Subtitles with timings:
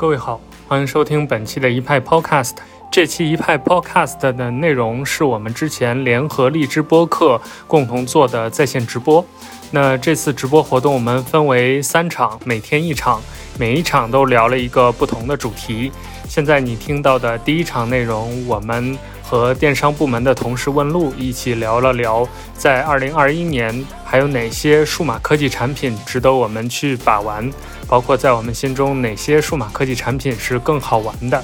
[0.00, 2.52] 各位好，欢迎收听本期的一派 Podcast。
[2.90, 9.22] 这期一派 Podcast 的内容是我们之前联合荔枝播客共同做的在线直播。
[9.70, 13.20] 那这次直播活动我们分为三场，每天一场，
[13.58, 15.92] 每一场都聊了一个不同的主题。
[16.26, 18.96] 现在你听到的第一场内容，我们
[19.30, 27.48] 和电商部门的同事问路一起聊了聊，在二零二一年还有哪些数码科技产品值得我们去把玩，
[27.86, 31.40] 包括在我们心中哪些数码科技产品是更好玩的。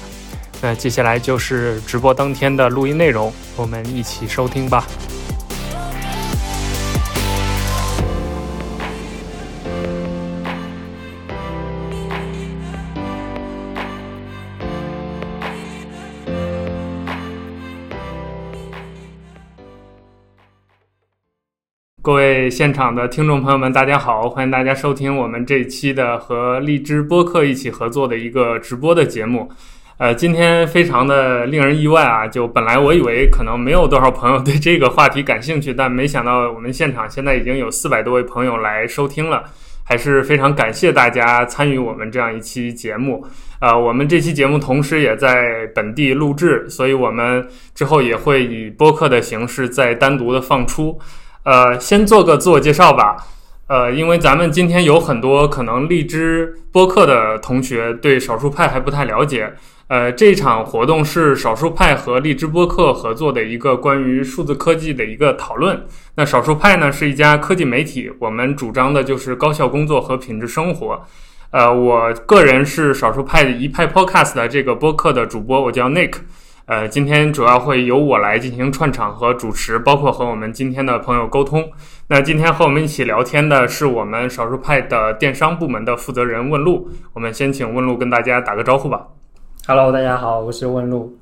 [0.61, 4.85] 那接下来就是直播当天的录音内容，我们一起收听吧。
[22.07, 24.29] 各位现场的听众朋友们，大家好！
[24.29, 29.51] 欢迎大家收听我们这一期的和荔枝播客一起合作的一个直播的节目。
[29.97, 32.25] 呃，今天非常的令人意外啊！
[32.25, 39.43] 就本来我以为可能没有多少朋友对这个话题感兴趣，但没想到我们现场现在已经有四百多位朋友来收听了，
[39.83, 43.27] 还是非常感谢大家参与我们这样一期节目。
[43.59, 50.97] 呃，我们这期节目同时也在本地录制，所以我们之后也会以播客的形式再单独的放出。
[51.47, 53.15] 呃，先做个自我介绍吧。
[53.67, 59.53] 呃，因为咱们今天有很多可能荔枝播客的同学对少数派还不太了解。
[59.87, 65.85] 呃，这场活动是少数派和荔枝播客合作的一个关于数字科技的一个讨论。
[66.15, 71.01] 那少数派呢是一家科技媒体，我们主张的就是高效工作和品质生活。
[71.51, 76.15] 呃，我个人是少数派的一派 Podcast 的这个播客的主播，我叫 Nick。
[76.67, 81.65] 呃，今天主要会由我来进行串场和主持，包括和我们今天的朋友沟通。
[82.09, 86.89] 那今天和我们一起聊天的是我们少数派的电商部门的负责人问路。
[87.13, 89.07] 我们先请问路跟大家打个招呼吧。
[89.65, 91.17] Hello，大家好，我是问路。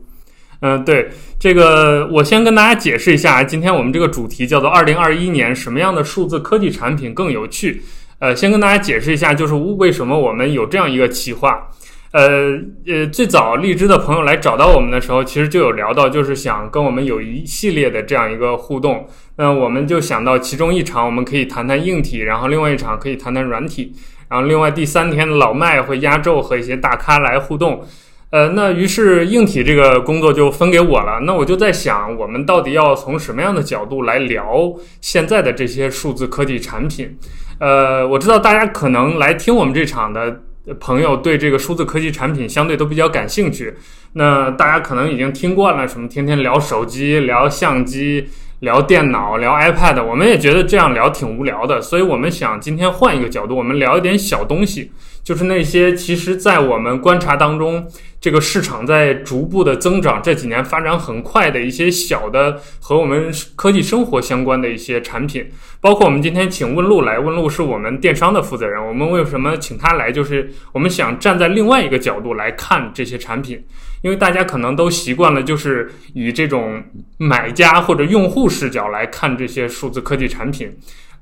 [0.62, 7.84] 嗯，对，这个我先跟大家解释一下，今天我们这个主题叫做“二零二一年什么样的数字科技产品更有趣”。
[8.17, 11.70] 呃，先跟大家解释一下，就是为什么我们有这样一个企划。
[12.15, 19.05] 呃呃，最早荔枝的朋友来找到我们的时候，其实就有聊到，就是想跟我们有一系列的这样一个互动。
[19.36, 23.92] 那我们就想到其中一场我们可以谈谈硬体，然后另外一场可以谈谈软体，
[24.30, 27.83] 然后另外第三天老麦会压轴和一些大咖来互动。
[28.30, 31.20] 呃，那于是硬体这个工作就分给我了。
[31.25, 37.17] 那我就在想，我们到底要从什么样的角度来聊现在的这些数字科技产品？
[37.59, 40.43] 呃，我知道大家可能来听我们这场的。
[40.80, 43.73] 朋友对这个数字科技产品相对都比较感兴趣，
[44.14, 48.27] 那大家可能已经听惯了什么天天聊手机、聊相机、
[48.61, 54.92] 聊电脑、聊 iPad，我们也觉得这样聊挺无聊的，所以我们想今天换一个角度，我们聊一点小东西，
[55.25, 57.86] 就是那些其实在我们观察当中，
[58.21, 65.49] 这个市场在逐步的增长，这几年发展很快的一些小的和我们科技生活相关的一些产品。
[65.81, 68.80] 包括我们今天请问路来，问路是我们电商的负责人。
[68.87, 70.11] 我们为什么请他来？
[70.11, 73.59] 就是我们想站在另外一个角度来看这些产品，
[74.03, 76.83] 因为大家可能都习惯了，就是以这种
[77.17, 80.71] 买家或者用户视角来看这些数字科技产品。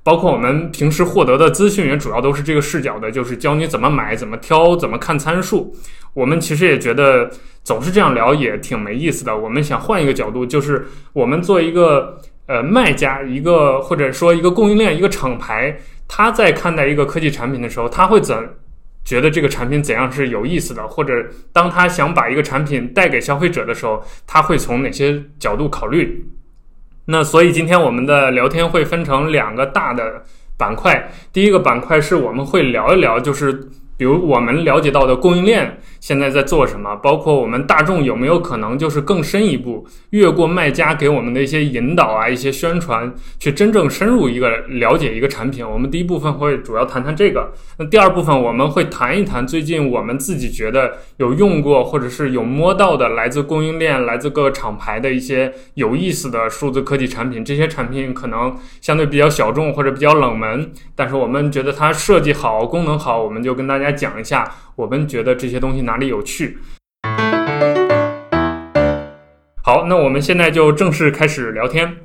[0.03, 5.73] 包括我们平时获得的资讯也主要都是这个视角的，就是教你怎么买、怎么挑、怎么看参数。
[6.13, 7.29] 我们其实也觉得
[7.63, 9.37] 总是这样聊也挺没意思的。
[9.37, 12.19] 我们想换一个角度，就是我们做一个。
[12.45, 15.73] 呃，卖家一个或者说一个供应链一个厂牌，
[16.09, 18.37] 他在看待一个科技产品的时候，他会怎
[19.05, 20.85] 觉得这个产品怎样是有意思的？
[20.85, 21.13] 或者
[21.53, 26.21] 当他想把一个产品带给消费者的时候，他会从哪些角度考虑？
[27.05, 30.23] 那所以今天我们的聊天会分成两个大的
[30.57, 33.51] 板块，第一个板块是我们会聊一聊，就是
[33.97, 35.79] 比如我们了解到的供应链。
[36.03, 36.93] 现在在做什么？
[36.97, 43.09] 包括我们大众有没有可能就是更深一步，越过卖家给我们的一些引导啊、一些宣传，
[43.39, 45.65] 去真正深入一个了解一个产品？
[45.65, 47.53] 我们第一部分会主要谈谈这个。
[47.77, 57.45] 那第二部分我们会谈一谈最近我们自己觉得有用过或者是有摸到的来自供应链、来自各个厂牌的一些有意思的数字科技产品。
[57.45, 64.43] 这些产品可能相对比较小众或者比较冷门，但是我们觉得它设计好、功能好，我们就跟大家讲一下。
[64.75, 66.57] 我们觉得这些东西哪里有趣？
[69.61, 71.95] 好，那我们现在就正式开始聊天。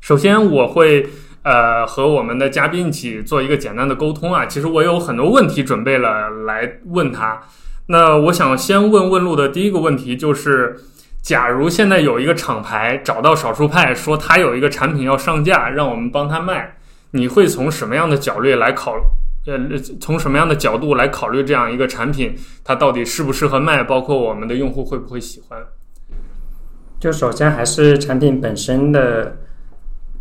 [0.00, 1.06] 首先，我会
[1.42, 4.44] 呃和我们的嘉宾一起做一个简单的沟通啊。
[4.44, 7.40] 其实我有很多问题准备了来问他。
[7.86, 10.76] 那我想先问问路的第一个问题就是：
[11.22, 16.76] 假如现在有一个厂牌找到少数派，说他有一个产品要上架，让我们帮他卖，
[17.12, 18.96] 你会从什么样的角度来考
[19.48, 19.58] 呃，
[19.98, 25.58] 从什么样的角度来考虑这样一个产品，它到底适不适合卖，包括我们的用户会不会喜欢？
[27.00, 29.36] 就首先还是产品本身的，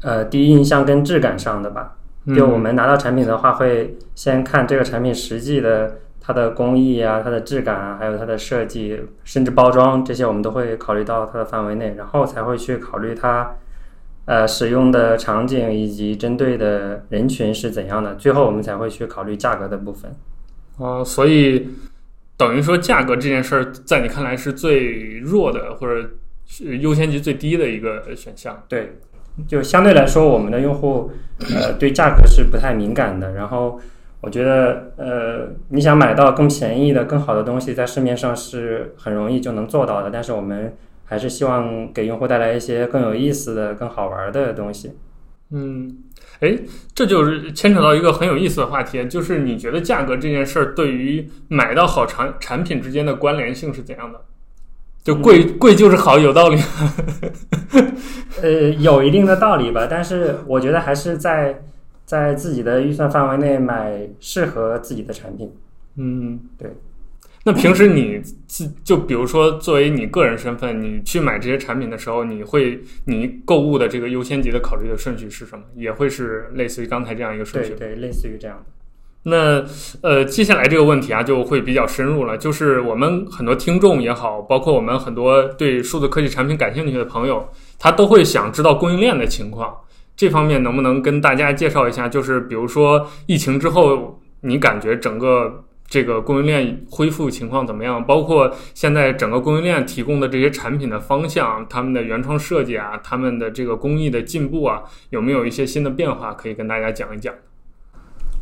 [0.01, 1.97] 呃，第一印象跟质感上的吧。
[2.35, 13.49] 就我们拿到产品的话，会先看这个产品实际的它的工艺啊、它的质感啊，还有它的设计，甚至包装这些，我们都会考虑到它的范围内，然后才会去考虑它，
[14.27, 20.15] 呃，使用的场景以及针对的人群是怎样的，最后我们才会去考虑价格的部分。
[20.77, 21.69] 哦，所以
[22.37, 26.11] 等于说价格这件事儿，在你看来是最弱的，或者
[26.45, 28.63] 是优先级最低的一个选项。
[28.67, 28.99] 对。
[29.47, 31.11] 就相对来说，我们的用户，
[31.53, 33.33] 呃，对价格是不太敏感的。
[33.33, 33.79] 然后，
[34.19, 40.09] 我觉得，呃，你想买到更便宜的、更好的东西，在市面上是很容易就能做到的。
[40.09, 40.75] 但是，我们
[41.07, 44.91] 还是希望给用户带来一些更有意思的、更好玩的东西。
[45.49, 46.03] 嗯，
[46.41, 46.59] 哎，
[46.93, 54.19] 这就是牵扯到一个很有意思的话题，就是你觉得价格这件事儿对于买到好产产品之间的关联性是怎样的？
[55.01, 56.59] 就贵贵就是好，有道理。
[58.43, 61.63] 呃，有一定的道理吧，但是我觉得还是在
[62.03, 65.49] 在自己的预算范围内买适合自己的产品。
[65.95, 66.69] 嗯，对。
[67.47, 75.63] 那平时你自就比如说作为你个人身份，你去买这些产品的时候，你会你购物的这个优先级的考虑的顺序是什么？
[75.73, 77.69] 也会是类似于刚才这样一个顺序？
[77.75, 78.65] 对对，类似于这样的。
[79.23, 79.65] 那
[80.01, 82.37] 呃，接下来这个问题啊，就会比较深入了。
[82.37, 87.47] 就是我们很多听众也好，包括我们很多对数字科技产品感兴趣的朋友，
[87.79, 89.73] 他都会想知道供应链的情况。
[90.17, 92.09] 这方面能不能跟大家介绍一下？
[92.09, 98.05] 就是比如说疫情之后，你感觉整个这个供应链恢复情况怎么样？
[98.05, 107.33] 包括现在整个供应链提供的这些产品的方向、他们的原创设计啊、他们的这个工艺的进步啊，有没有一些新的变化可以跟大家讲一讲？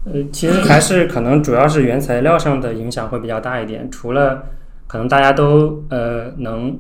[0.06, 3.90] 呃，其实还是可能主要是原材料上的影响会比较大一点。
[3.90, 4.44] 除了
[4.88, 6.80] 可能大家都呃能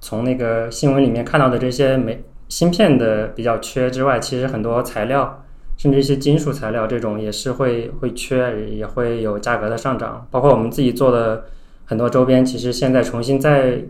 [0.00, 5.43] 从那个新闻里面看到的这些没芯片的比较缺之外，其实很多材料，
[5.76, 10.26] 甚至一些金属材料这种也是会会缺，也会有价格的上涨。
[10.30, 11.44] 包括我们自己做的
[11.84, 13.82] 很多周边，其实现在重新再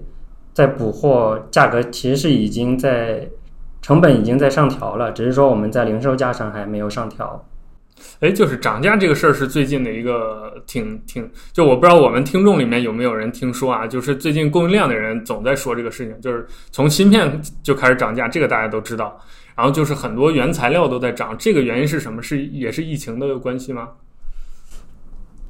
[0.52, 3.28] 再补货，价格其实是已经在
[3.82, 7.44] 成本已经在上调了，只是说我们在零售价上还没有上调。
[8.20, 13.86] 哎，就是涨价这个事儿是最近的一个挺挺，就我不知道我们听众里面有没有人听说啊？
[13.86, 19.20] 就是最近供应链的人总在说这个事情，就是从芯片就开始涨价，这个大家都知道。
[19.56, 22.22] 然后就是很多原材料都在涨，这个原因是什么？
[22.22, 23.90] 是也是疫情的关系吗？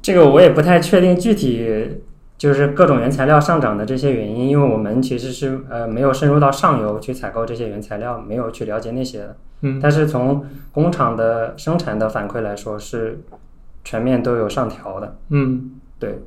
[0.03, 2.01] 这个我也不太确定具体。
[2.37, 9.37] 就是各种原材料上涨的这些原因，因为我们其实是呃没有深入到上游去采购这些原材料，没有去了解那些的。
[9.61, 13.21] 嗯，但是从工厂的生产的反馈来说，是
[13.85, 15.17] 全面都有上调的。
[15.31, 16.19] 嗯，对。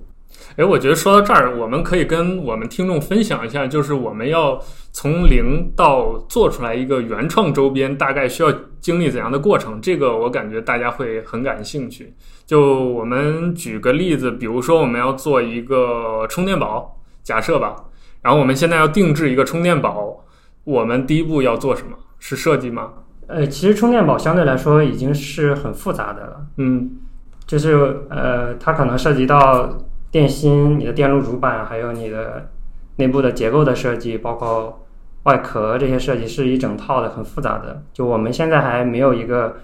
[0.56, 4.60] 哎，我觉得说到这儿，我们可以跟我们听众分享一下，就是我们要
[4.92, 9.80] 从零到做出来一个原创周边，大概需要经历怎样的过程？
[9.80, 12.14] 这个我感觉大家会很感兴趣。
[12.46, 17.76] 就我们举个例子，比如说我们要做一个充电宝，假设吧，
[18.24, 20.26] 然后我们现在要定制一个充电宝，
[20.64, 21.96] 我们第一步要做什么？
[22.18, 22.94] 是设计吗？
[23.28, 26.48] 呃，其实充电宝相对来说已经是很复杂的了。
[26.58, 26.98] 嗯，
[27.46, 29.78] 就是呃，它可能涉及到。
[30.12, 32.50] 电芯、你的电路主板，还有你的
[32.96, 34.86] 内部的结构的设计，包括
[35.24, 37.84] 外壳这些设计，是一整套的，很复杂的。
[37.94, 39.58] 就我们现在还没有一个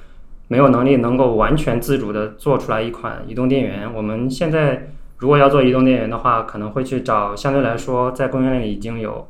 [0.50, 3.92] 没有能力能够完全自主的做出来一款移动电源。
[3.94, 9.26] 我们现在如果要做移动电源的话，可能会去找相对来说在供应链里已经有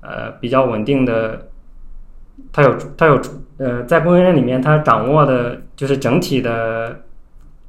[0.00, 1.48] 呃比较稳定的，
[2.52, 3.20] 它有它有
[3.58, 7.02] 呃在供应链里面它掌握的就是整体的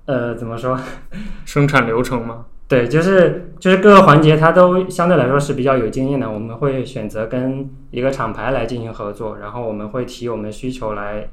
[0.05, 0.77] 呃怎么说
[1.45, 2.45] 生产流程吗？
[2.69, 6.29] 对，就是就是各个环节，它都相对来说是比较有经验的。
[6.29, 11.27] 我们会选择跟一个厂牌来进行合作，然后我们会提我们需求来，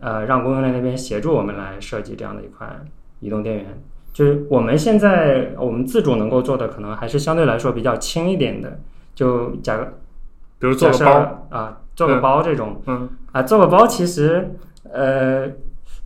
[0.00, 2.82] 呃，让供应链那边协助我们来设计这样的一款
[3.20, 3.66] 移动电源。
[4.14, 8.80] 就是我们现在我们自主能够做的，可能还是相对来说比较轻一点的。
[9.14, 9.76] 就假，
[10.58, 14.54] 比如做个包啊，做个包这种，嗯啊，做个包其实
[14.90, 15.46] 呃。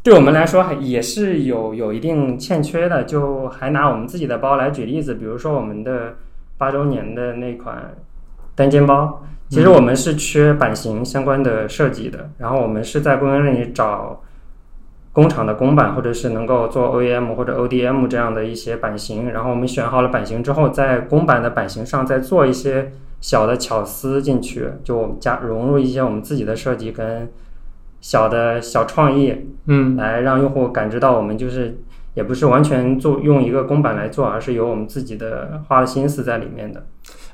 [0.09, 6.15] 对我们来说还也是有有一定欠缺的，就还拿我们自己的包来举例子，比如说我们的
[6.57, 7.95] 八周年的那款
[8.55, 14.23] 单肩包，其实我们是缺版型相关的设计的，然后我们是在供应链里找
[15.13, 27.29] 工厂的公版，或者是能够做 OEM 或者 ODM 这样的一些版型，然后我们选好了版型之后，在公版的版型上再做一些小的巧思进去，就加融入一些我们自己的设计跟。
[28.01, 29.35] 小的小创意，
[29.67, 31.79] 嗯，来让用户感知到我们就是
[32.15, 36.87] 也不是完全做用一个公版来做，而是有我们自己的花的心思在里面的。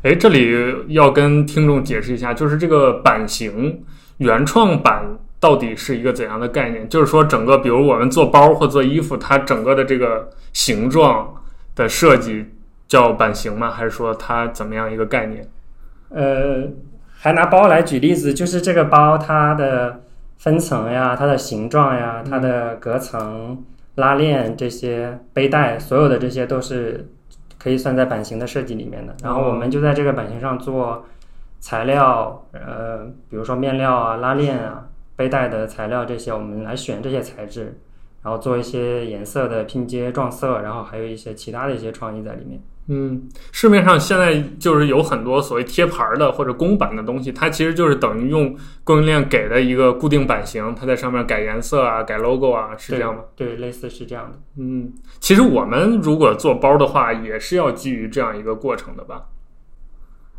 [0.03, 0.55] 哎，这里
[0.89, 3.83] 要跟听众解释一下，就是这个版型
[4.19, 6.89] 原创版到底是一个怎样的概念？
[6.89, 11.35] 就是说，整个比如我们做包或做衣服，它整个的这个形状
[11.75, 12.47] 的设计
[12.87, 13.71] 叫版型吗？
[13.71, 15.49] 还是说它怎么样一个概念？
[16.11, 16.69] 呃，
[17.19, 20.04] 还拿包来举例子，就是这个包它的
[20.45, 27.09] 分层呀、它的形状呀、它的隔层、拉链这些背带，所有的这些都是
[27.57, 29.17] 可以算在版型的设计里面的。
[29.23, 31.07] 然后我们就在这个版型上做
[31.61, 34.87] 材料，呃，比如说面料啊、拉链啊、
[35.17, 37.79] 背带的材料这些，我们来选这些材质，
[38.23, 42.61] 然后做一些颜色的拼接撞色，然后还有一些其他的一些创意在里面。
[42.87, 53.23] 嗯，市面上现在就是有很多所谓贴牌儿的或者公版的东西，它其实就是等于用供应链给的一个固定版型，它在上面改颜色啊、改 logo 啊，是这样吗？
[53.35, 54.39] 对，类似是这样的。
[54.59, 59.23] 嗯，其实我们如果做包的话，也是要基于这样一个过程的吧？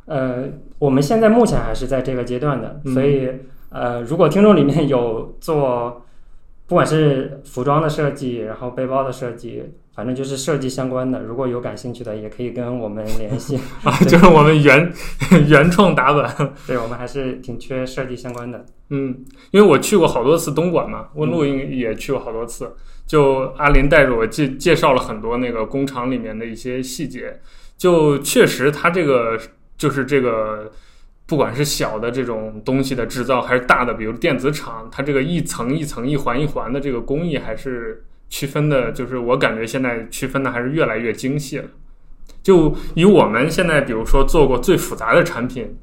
[0.06, 0.44] 呃，
[0.78, 3.28] 我们现在目前还是在这个阶段的，嗯所以
[3.70, 6.06] 呃，如果听众里面有做，
[6.68, 9.64] 不管是服装的设计，然后背包的设计，
[9.96, 13.58] 反正就是设计相关的，如果有感兴趣的，也可以跟我们联系。
[13.84, 14.92] 啊，就是我们原
[15.48, 16.30] 原创打本。
[16.68, 18.66] 对我们还是挺缺设计相关的。
[18.90, 22.76] 嗯，因为我去过好多次东莞嘛，问路应也去过好多次。
[23.08, 27.40] 就阿林带着我介介绍了很多那个工厂里面的一些细节，
[27.78, 29.40] 就确实他这个
[29.78, 30.72] 就是这个，
[31.28, 41.66] 不管是小的这种东西的制造，还是大的，比如电子厂，它这个一层一层、一环一环的这个工艺，还是区分的，就是我感觉现在区分的还是越来越精细了。
[42.42, 45.78] 就以我们现在，比如说做过最复杂的产品，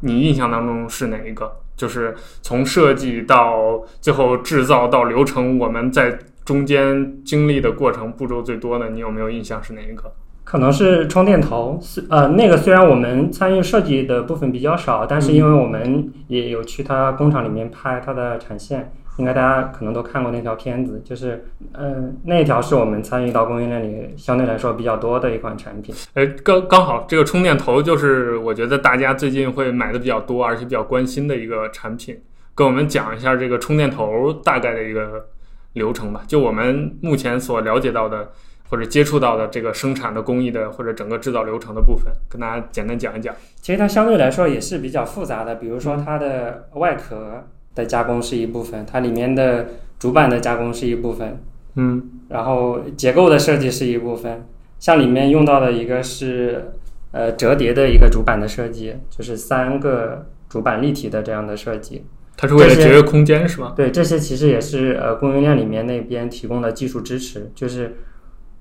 [0.00, 1.50] 你印象当中是哪一个？
[1.74, 10.12] 就是从设计到最后制造到流程，我们在中间经历的过程步骤最多的，你有没有印象是哪一个？
[10.44, 11.80] 可能是充电头，
[12.10, 25.94] 呃，那个虽然我们参与设计的部分比较少，但是因为我们也有去它工厂里面拍它的产线，应该大家可能都看过那条片子，就是嗯、呃，那条是我们参与到供应链里相对来说比较多的一款产品。
[26.14, 32.20] 哎，刚刚好这个充电头就是我觉得大家最近会买的比较多，而且比较关心的一个产品，
[32.54, 35.26] 跟我们讲一下这个充电头大概的一个
[35.74, 36.22] 流程吧。
[36.26, 38.30] 就我们目前所了解到的。
[38.70, 43.34] 或者接触到的这个生产的工艺的或者整个制造流程的部分，跟大家简单讲一讲。
[43.60, 49.66] 其实它相对来说也是比较复杂的，比如说它的外壳的加工是一部分，它里面的
[49.98, 51.40] 主板的加工是一部分，
[51.76, 54.44] 嗯，然后结构的设计是一部分。
[54.78, 56.72] 像里面用到的一个是
[57.12, 62.04] 呃折叠的一个主板的设计，就是三个主板立体的这样的设计。
[62.36, 63.74] 它是为了节约空间是吗？
[63.76, 67.96] 对，这些其实也是呃供应链里面那边提供的技术支持，就是。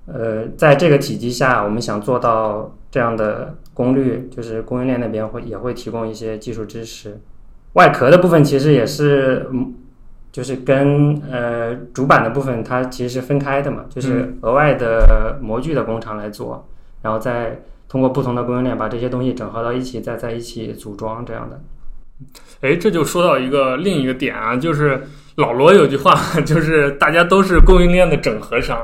[0.07, 7.21] 呃，在这个体积下，我们想做到这样的功率，就是供应链那边会也会提供一些技术支持。
[7.73, 9.73] 外壳的部分其实也是，嗯，
[10.31, 16.67] 就是跟呃主板的部分它其实是分开的嘛，就是额外的模具的工厂来做，
[17.01, 21.61] 然后再通过不同的供应链把这些东西整合到一起，再在一起组装这样的。
[22.61, 25.01] 哎，这就说到一个另一个点啊，就是
[25.35, 28.79] 老罗有句话，就是大家都是供应链的整合商。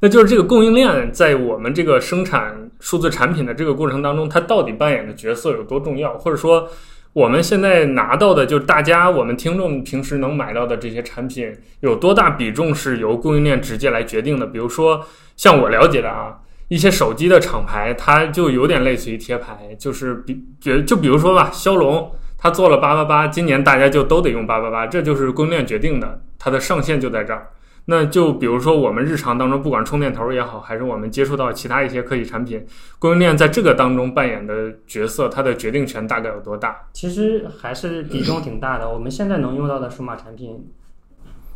[0.00, 6.18] 那就是这个供应链在我们这个生产数字产品的这个过程当中，它到底扮演的角色有多重要？
[6.18, 6.68] 或者说，
[7.12, 14.46] 我们现在拿到的，就是大家我们听众平时能买到的这些产品，有多大比重是由供应链直接来决定的？
[14.46, 15.04] 比如说，
[15.36, 16.38] 像我了解的啊，
[16.68, 22.12] 一些手机的厂牌，它就有点类似于贴牌，就是比觉就比如说吧，骁龙。
[22.42, 27.48] 它做了八八八，今年大家就都得用八八八，这就是供应链决定的，它的上限就在这儿。
[27.90, 32.64] 那就比如说我们日常当中，不管充电头也好，还是我们接触到其他一些科技产品，
[33.00, 36.76] 供应链在这个当中扮演的角色，它的决定权大概有多大？
[36.92, 38.88] 其实还是比重挺大的。
[38.88, 40.64] 我们现在能用到的数码产品，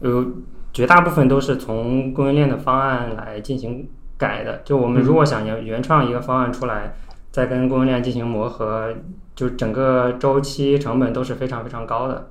[0.00, 0.26] 呃
[0.73, 3.88] 绝大部分都是从供应链的方案来进行
[4.19, 4.61] 改的。
[4.64, 6.97] 就我们如果想原原创一个方案出来，
[7.31, 8.93] 再跟供应链进行磨合。
[9.37, 12.31] 就整个周期成本都是非常非常高的，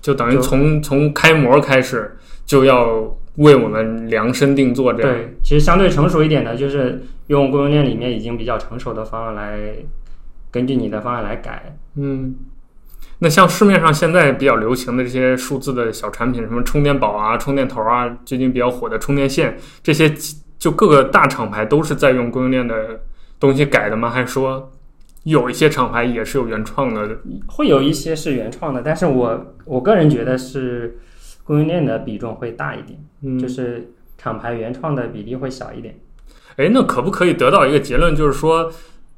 [0.00, 3.04] 就等于从从开模开始就要
[3.36, 5.10] 为我们量身定做这样。
[5.10, 9.58] 对，其实相对成熟一点的，就是用供应链里面已经比较成熟的方案来
[10.50, 11.76] 根据你的方案来改。
[11.96, 12.34] 嗯，
[13.18, 20.12] 那像市面上现在比较流行的这些数字的小产品，什么充电宝啊、充电头啊，最近比较火的充电线，这些
[20.58, 23.00] 就各个大厂牌都是在用供应链的
[23.40, 24.10] 东西改的吗？
[24.10, 24.70] 还是说？
[25.24, 30.98] 有一些厂牌也是有原创的，会有一些是原创的，但是我我个人觉得是
[31.44, 35.98] 供应链的比重会大一点，嗯、就是厂牌原创的比例会小一点。
[36.56, 38.70] 哎，那可不可以得到一个结论，就是说，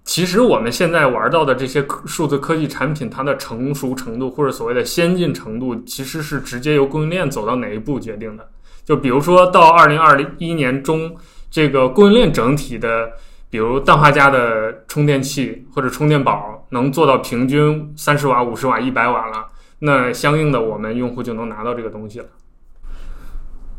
[0.04, 8.48] 其实我们现在玩到的这些科数字科技产品，它的成熟程度或者所谓的先进程度，其实是直接由供应链走到哪一步决定的。
[8.84, 11.16] 就比如说到二零二一年中，
[11.50, 13.12] 这个供应链整体的，
[13.50, 19.46] 比如氮化镓的充电器或者充电宝能做到平均三十瓦、五十瓦、一百瓦了，
[19.80, 22.26] 那相应的我们用户就能拿到这个东西了。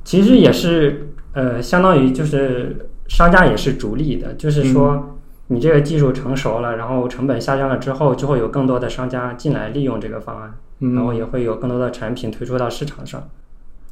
[0.04, 10.54] 其实也是，呃，相当于就是商家也是逐利的，就是说你这个技术成熟了，然后成本下降了之后，就会有更多的商家进来利用这个方案，
[10.94, 13.28] 然后也会有更多的产品推出到市场上。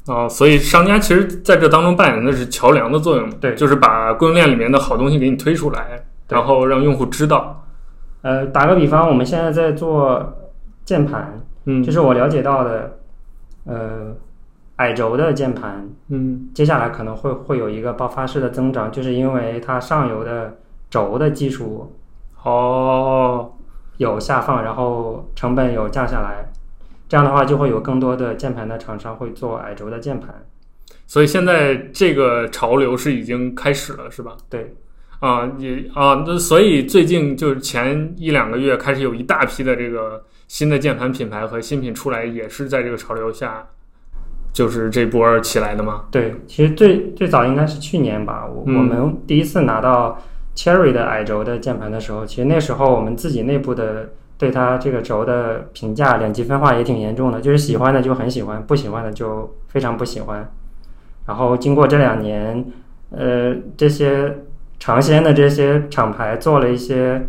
[0.06, 7.66] 啊，所以商家其实在这当中扮演的是桥梁的作用，对，就是把供应链里面的好东西给你推出来，然后让用户知道。
[8.22, 10.50] 呃，打个比方，我们现在在做
[10.84, 12.98] 键盘，嗯，就是我了解到的，
[13.64, 14.16] 呃。
[14.78, 20.56] 矮轴的键盘，嗯，接下来可能会会有一个爆发式的增长，就是因为它上游的
[20.90, 21.94] 轴的技术
[22.42, 23.52] 哦
[23.98, 26.50] 有下放，然后成本有降下来，
[27.08, 30.44] 这样的话就会有更多的键盘的厂商会做矮轴的键盘。
[31.06, 34.36] 所以现在这个潮流是已经开始了，是吧？
[34.50, 34.74] 对，
[35.20, 43.66] 啊也啊，那所以最近就是前一两个月开始有一大批的这个新的键盘品牌和新品出来，也是在这个潮流下。
[44.52, 46.04] 就是这波起来的吗？
[46.12, 48.46] 对，其实最最早应该是去年吧。
[48.46, 50.16] 我我们第一次拿到
[50.54, 60.48] Cherry 的矮轴的键盘的时候，其实那时候我们自己内部的对它这个轴的评价两极分化也挺严重的，就是喜欢的就很喜欢，不喜欢的就非常不喜欢。
[61.26, 62.64] 然后经过这两年，
[63.10, 64.38] 呃，这些
[64.78, 67.26] 尝鲜的这些厂牌做了一些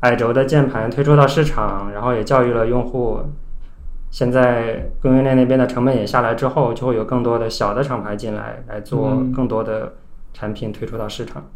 [0.00, 3.20] 矮轴的键盘推出到市场，然后也教育了用户。
[4.10, 9.96] 现在供应链那边的成本也下来之后，就会有更多的小的厂牌进来，来做更多的
[10.32, 11.50] 产品推出到市场。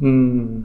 [0.00, 0.64] 嗯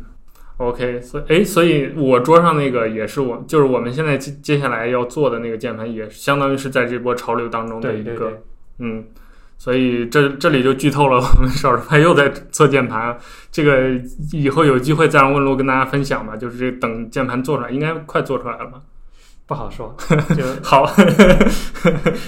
[0.55, 8.43] ，OK，所以哎，所以我桌上那个也是我，就是我们现在接接下来要做的那个键盘，也相当于是在这波潮流当中的一个。
[8.79, 9.03] 嗯，
[9.57, 13.17] 所以这这里就剧透了，我们少数派又在做键盘，
[13.51, 13.89] 这个
[14.31, 16.35] 以后有机会再让问路跟大家分享吧。
[16.37, 18.79] 就是这等键盘做出来，应该快做出来了吧？
[19.47, 19.95] 不好说，
[20.35, 20.85] 就 好，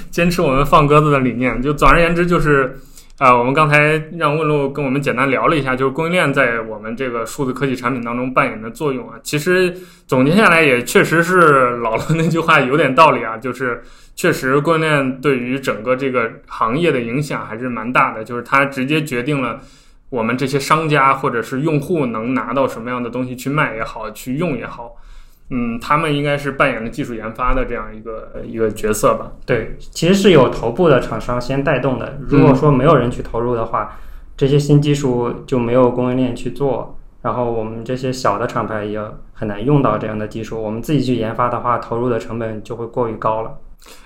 [0.09, 1.61] 坚持我们放鸽子的理念。
[1.61, 2.79] 就总而言之，就是
[3.17, 9.19] 啊，我们刚才让问路跟我们简单聊了一下，就是供应链在我们这个数字科技产品当中扮演的作用啊。
[9.21, 9.75] 其实
[10.07, 13.83] 总结下来，也确实是老了那句话有点道理啊，就是
[14.19, 19.61] 确实供应链对于整个这个行业的影响还是蛮大的，就是它直接决定了
[20.09, 24.97] 我们这些商家或者是用户能拿到什么样的东西去卖也好，去用也好。
[25.51, 29.31] 嗯，他们应该是扮演了技术研发的这样一个一个角色吧？
[29.45, 32.19] 对，其实是有头部的厂商先带动的。
[32.27, 33.97] 如果说没有人去投入的话，
[34.35, 38.99] 这些新技术就没有供应链去做，然后我们这些小的厂牌也
[39.31, 40.61] 很难用到这样的技术。
[40.61, 43.57] 我们自己去研发的话，投入的成本就会过于高了。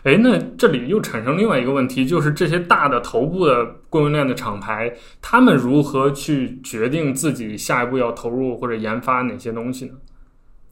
[0.04, 9.94] 哎，那这里又产生另外一个问题，就是这些大的头部的供应链的厂牌，他们如何去决定自己下一步要投入或者研发哪些东西呢？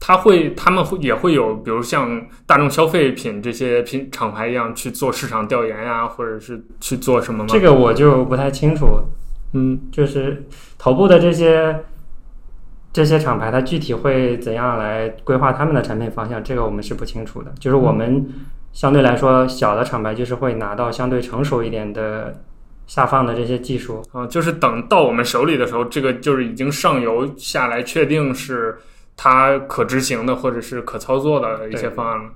[0.04, 7.46] 他会，他们会也会有，比如像大众消费品这些品厂牌一样去做市场调研呀，或者是去做什么吗？
[7.48, 8.98] 这个我就不太清楚。
[9.52, 10.44] 嗯，就是
[10.76, 11.84] 头部的这些
[12.92, 16.42] 这些厂牌，它具体会怎样来规划他们的产品方向？
[16.42, 17.52] 这个我们是不清楚的。
[17.60, 18.26] 就是我们
[18.72, 22.34] 相对来说小的厂牌，就是会拿到相对成熟一点的
[22.86, 28.76] 下放的这些技术啊，就是等到我们手里的时候，这个就是已经上游下来，确定是。
[29.14, 32.30] 它可执行的或者是可操作的一些方案了。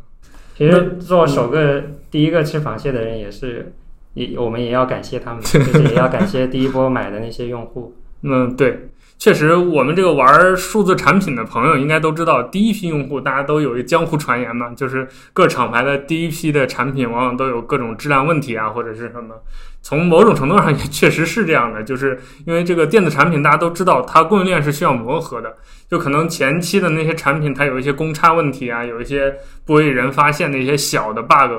[0.55, 3.73] 其实做首个第一个吃螃蟹的人也是，
[4.13, 7.95] 也我们也要感谢他们，就是也要感谢第一波买的那些用户。
[8.23, 19.35] 嗯，对，确实，我们这个玩数字产品的朋友应该都知道，第一批用户大家都有一个江湖传言嘛，就是各厂牌的第一批的产品往往都有各种质量问题啊，或者是什么。
[19.83, 25.57] 从某种程度上也确实是这样的，就是因为这个电子产品，大家都知道它供应链是需要磨合的，
[25.89, 31.53] 就可能前期的那些产品它有一些公差问题啊，有一些不为人发现的一些小的 bug，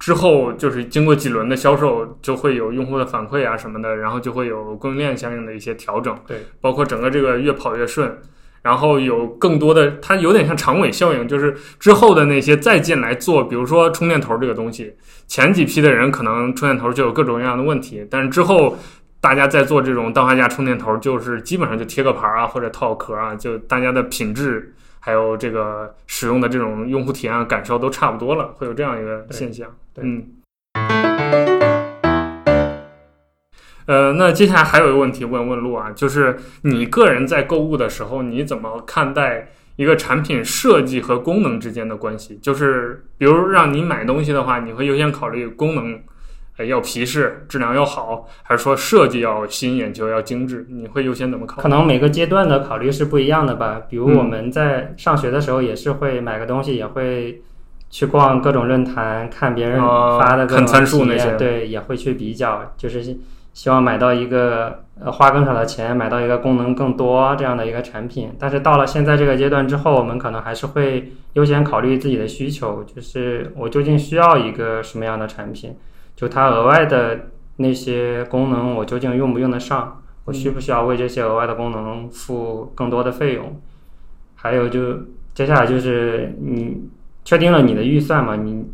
[0.00, 8.18] 之后就是经过几轮的销售，就会有用户的反馈啊什么的，然后就会有供应链相应的一些调整，对，包括整个这个越跑越顺。
[8.62, 14.94] 然后有更多的，它有点像长尾效应，就是之后的那些再进来做，比如说充电头这个东西，
[15.26, 18.76] 前几批的人可能充电头就有各种各样的问题，但是之后
[19.18, 30.26] 大家在做这种氮化镓充电头，就是基本上就贴个牌啊或者套壳啊，就大家的品质还有这个使用的这种用户体验感受都差不多了，会有这样一个现象，嗯。
[33.86, 42.38] 呃，那接下来还有一个问题问问路啊，就是你个人在购物的时候，你怎么看待一个产品设计和功能之间的关系？
[42.40, 46.00] 就是比如让你买东西的话，你会优先考虑功能，
[46.58, 50.64] 呃，要皮实，质量要好，还是说设计要吸引眼球，要精致？
[50.70, 51.62] 你会优先怎么考虑？
[51.62, 53.82] 可能每个阶段的考虑是不一样的吧。
[53.88, 57.42] 比如嗯我们在上学的时候，也是会买个东西，也会
[57.90, 63.18] 去逛各种论坛，看别人哦发的各种看参数体那些验对，也会去比较，就是
[63.52, 68.32] 希望买到一个呃花更少的钱，买到一个功能更多这样的一个产品。
[68.38, 75.76] 但是到了现在这个阶段之后，我们可能还是会优先考虑自己的需求，就是我究竟需要一个什么样的产品，
[76.14, 77.26] 就它额外的
[77.56, 79.96] 那些功能，我究竟用不用得上？
[80.26, 83.60] 我需不需要为这些额外的功能付更多的费用？
[84.36, 84.94] 还有就
[85.34, 86.88] 接下来就是你
[87.24, 88.36] 确定了你的预算嘛？
[88.36, 88.64] 你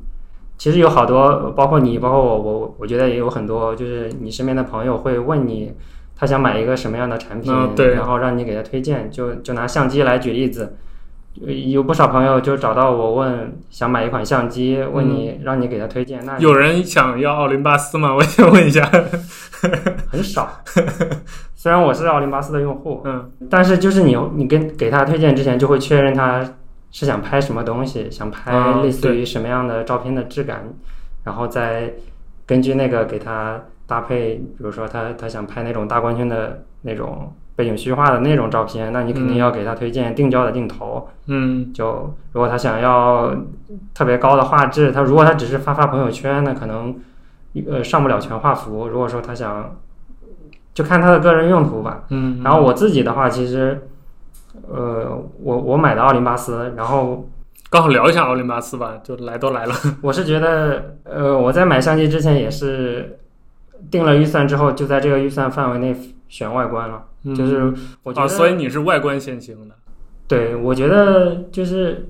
[0.59, 5.73] 其实有好多，包括你，包括我，我我觉得也有很多，就是你身边的朋友会问你，
[6.17, 9.11] 他想买一个什么样的产品，嗯对然后让你给他推荐。
[9.11, 10.77] 就就拿相机来举例子，
[11.47, 18.15] 呃有不少朋友就找到我问想买一款相机，问你、让你给他推荐，那有人想要奥林巴斯吗？
[18.17, 18.91] 我想问一下。
[20.11, 20.49] 很少。
[21.55, 26.43] 虽然我是奥林巴斯的用户，嗯但是就是你你跟给他推荐之前，就会确认他
[26.91, 30.65] 是想拍什么东西，想拍啊类似于什么样的照片的质感，
[31.25, 31.93] 然后再
[32.47, 41.09] 根据那个给他搭配，比如说他他想拍那种大光圈的那种背景虚化的那种照片，那你肯定嗯要给他推荐定焦的镜头。
[41.27, 43.35] 嗯就如果他想要
[43.95, 46.95] 特别高的画质，他如果他只是发发朋友圈，那可能
[47.69, 48.89] 呃上不了全画幅。
[48.89, 49.77] 如果说他想，
[50.75, 52.05] 就看他的个人用途吧。
[52.11, 53.89] 嗯，然后我自己的话，其实，
[54.69, 57.29] 呃，我我买的奥林巴斯，然后
[57.71, 59.75] 刚好聊一下奥林巴斯吧，就来都来了。
[60.03, 63.19] 我是觉得，呃，我在买相机之前也是
[63.91, 65.95] 定了预算之后，就在这个预算范围内
[66.29, 67.05] 选外观了。
[67.25, 67.75] 嗯就是
[68.05, 69.75] 我觉啊，得，所以你是外观先行的。
[70.29, 72.09] 对我觉得就是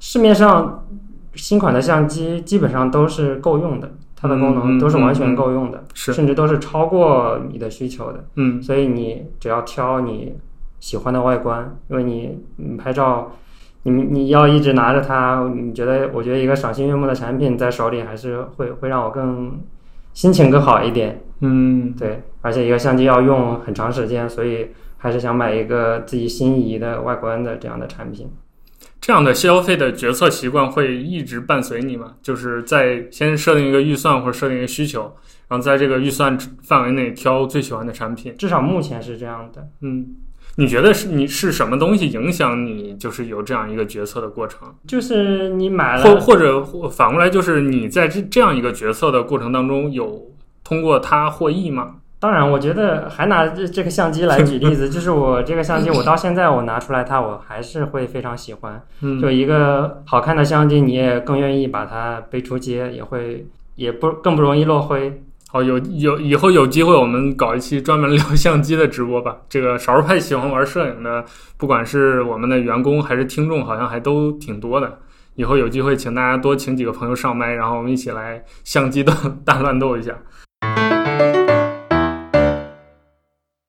[0.00, 0.86] 市面上
[1.34, 8.24] 新款的相机基本上都是够用的，它的功能都是完全够用的，是，甚至都是超过你的需求的。
[8.34, 10.36] 嗯所以你只要挑你
[10.80, 13.30] 喜欢的外观，因为你你拍照，
[13.84, 19.60] 你你要一直拿着它，你觉得我觉得一个赏心悦目的产品在手里还是会会让我更
[20.12, 21.22] 心情更好一点。
[21.42, 28.30] 嗯对，而且一个相机要用很长时间，所以还是想买一个自己心仪的外观的这样的产品。
[29.00, 32.16] 这样的消费的决策习惯会一直伴随你吗？
[32.20, 35.10] 就是在先设定一个预算或者设定一个需求，
[35.48, 38.34] 然后在这个预算范围内挑最喜欢的产品。
[38.36, 39.66] 至少目前是这样的。
[39.80, 40.06] 嗯，
[40.56, 44.74] 你觉得是你是什么东西影响你，就是有这样一个决策的过程？
[44.86, 50.26] 就是你买了，或或者或反过来，就是你在这这样一个决策的过程当中，有
[50.62, 51.96] 通过它获益吗？
[52.18, 58.82] 当然，我觉得还拿这这个相机来举例子， 就是我这个相机，我到现在我拿出来它，我还是会非常喜欢。
[59.00, 65.22] 嗯，就一个好看的相机，你也更愿意把它背出街，也会也不更不容易落灰。
[65.52, 69.36] 好，有有以后有机会我们搞一期专门聊相机的直播吧。
[69.48, 71.24] 这个少数派喜欢玩摄影的，
[71.56, 75.00] 不管是我们的员工还是听众，好像还都挺多的。
[75.34, 79.12] 以后有机会请大家多请几个朋友上麦，然后我们一起来相机的
[79.44, 80.16] 大乱斗一下。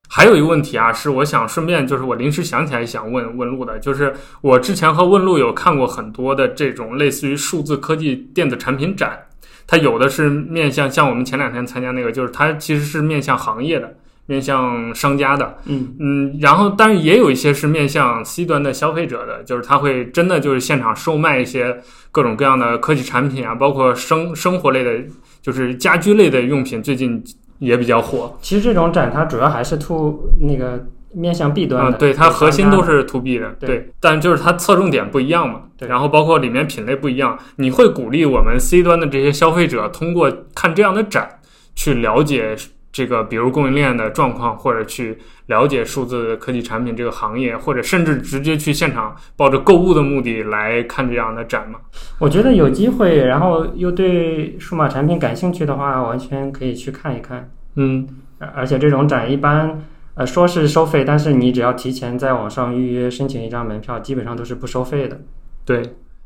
[0.07, 9.19] 还有一个问题啊，是我想顺便就是我临时想起来想问问路的，就是我之前和问路有看过很多的这种类似于数字科技电子产品展，
[9.67, 13.95] 它有的是面向像我们前两天参加那个，就是它其实是面向行业的，
[14.25, 24.99] 面向商家的，嗯嗯，然后但是也有一些是面向 C 端的消费者的，就是它会真的就是现场售卖一些各种各样的科技产品啊，包括生生活类的，
[25.41, 27.23] 就是家居类的用品，最近
[27.59, 28.37] 也比较火。
[28.41, 41.39] 其实这种展它主要还是 to 那个面向 B 端啊、的，对，它核心都是 to B 的，对对，但就是它侧重点不一样嘛，对然后包括里面品类不一样，你会鼓励我们 C 端的这些消费者通过看这样的展
[41.75, 42.55] 去了解
[42.91, 51.79] 这个，比如供应链的状况，或者去了解数字科技产品这个行业，或者甚至直接去现场抱着购物的目的来看这样的展嘛？
[52.19, 57.49] 我觉得有机会，然后又对数码产品感兴趣的话，完全可以去看一看。
[57.75, 58.07] 嗯
[58.39, 59.81] 而而且这种展一般，
[60.15, 65.19] 呃，说是收费，但是你只要提前在网上预约申请一张门票，基本上都是不收费的。
[65.65, 65.81] 对。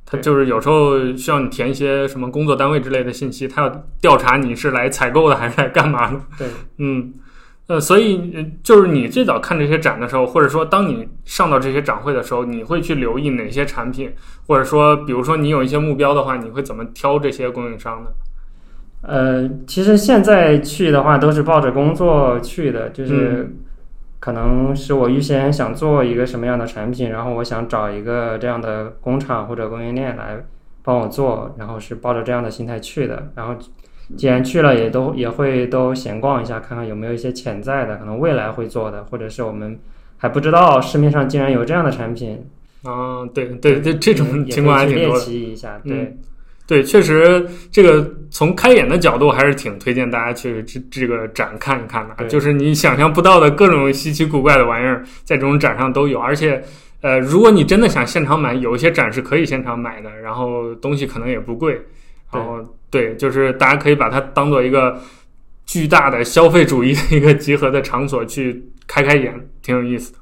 [0.07, 6.21] 他就是有时候需要你填一些什么工作单位之类的信息，他要调查你是来采购的还是来干嘛的。
[6.37, 7.11] 对，嗯，
[7.65, 14.07] 呃，所以呃就是你最早看这些展的时候，或者说当你上到这些展会的时候，你会去留意哪些产品，
[14.45, 18.09] 或者说，比如说你有一些目标的话，你会怎么挑这些供应商呢？
[19.01, 23.51] 呃，其实现在去的话都是抱着工作去的，就是
[24.19, 30.37] 可能是我预先想做一个什么样的产品，然后我想找一个这样的工厂或者供应链来
[30.81, 33.31] 帮我做，然后是抱着这样的心态去的。
[33.35, 33.55] 然后
[34.17, 39.79] 既然去了，也都也会都闲逛一下，看看有没有一些潜在的，可能未来会做的，或者是我们
[40.17, 42.47] 还不知道市面上竟然有这样的产品。
[42.83, 45.19] 啊，对对对，这种也情况还挺多的。
[45.19, 46.17] 奇一下，嗯
[46.67, 46.83] 对。
[46.83, 56.19] 确实，这个从开眼的角度还是挺推荐大家去这这个展看一看的就是你想象不到的各种稀奇古怪的玩意儿，在这种展上都有。
[56.19, 56.63] 而且，
[57.01, 61.79] 呃，如果你真的想现场买，有一些展是可以现场买的，然后东西可能也不贵。
[62.31, 64.99] 然后，对，就是大家可以把它当做一个
[65.65, 70.19] 巨大的消费主义的一个集合的场所去开开眼，挺有意思的。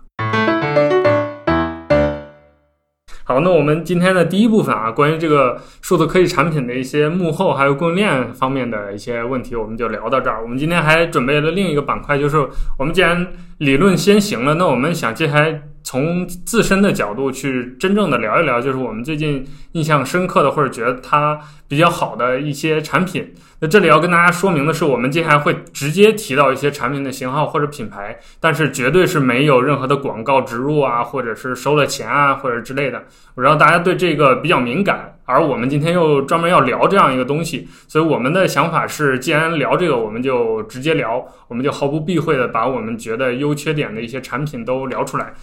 [3.26, 10.42] 好，那我们今天的第一部分啊，关于这个数字科技产品的一些幕后还有供应链方面的一些问题，我们就聊到这儿。
[10.42, 12.38] 我们今天还准备了另一个板块，就是
[12.78, 13.26] 我们既然
[13.60, 23.34] 理论先行了，那我们想接下来从自身的角度去真正的聊一聊，就是我们最近印象深刻的或者觉得它比较好的一些产品。
[23.60, 33.04] 那这里要跟大家说明的是，我们接下来会直接提到一些产品的型号或者品牌，但是绝对是没有任何的广告植入啊，或者是收了钱啊，或者之类的。
[33.36, 45.34] 我知道大家对这个比较敏感，而我们今天又专门要聊这样一个东西，所以我们的想法是，既然聊这个，我们就直接聊，我们就毫不避讳的把我们觉得优缺点的一些产品都聊出来。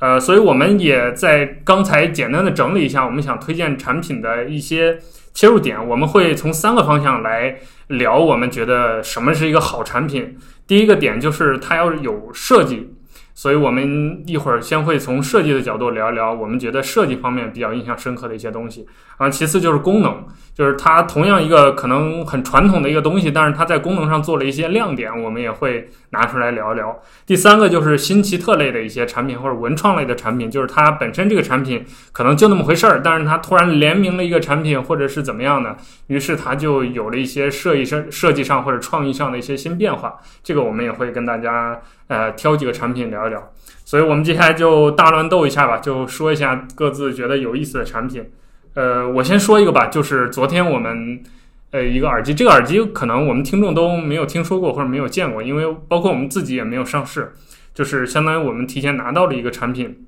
[0.00, 4.98] 呃，所以我们也在刚才简单的整理一下，我们想推荐产品的一些
[5.34, 7.56] 切入点，我们会从三个方向来
[7.88, 10.38] 聊，我们觉得什么是一个好产品。
[10.66, 12.97] 第一个点就是它要有设计，
[13.38, 18.84] 所以我们一会儿先会从设计的角度聊一聊，我们觉得设计方面比较印象深刻的一些东西。
[19.16, 27.00] 啊，其次就是功能，就是它同样一个可能很传统的一个东西，但是它在功能上做了一些亮点，我们也会拿出来聊一聊。
[27.26, 35.76] 第三个就是新奇特类的一些产品或者文创类的产品，就是它本身这个产品可能就那么回事儿，但是它突然联名了一个产品或者是怎么样的，
[36.08, 40.16] 于是它就有了一些设计上、设计上或者创意上的一些新变化。
[40.42, 43.52] 这个我们也会跟大家呃挑几个产品聊一聊。
[43.84, 48.30] 所以我们接下来就大乱斗一下吧，就说一下各自觉得有意思的产品。
[48.74, 51.22] 呃，我先说一个吧，就是昨天我们
[51.70, 57.32] 呃一个耳机，这个耳机可能我们听众都没有听说过或者没有见过，因为包括我们自己也没有上市，
[57.72, 60.06] 就是相当于我们提前拿到了一个产品。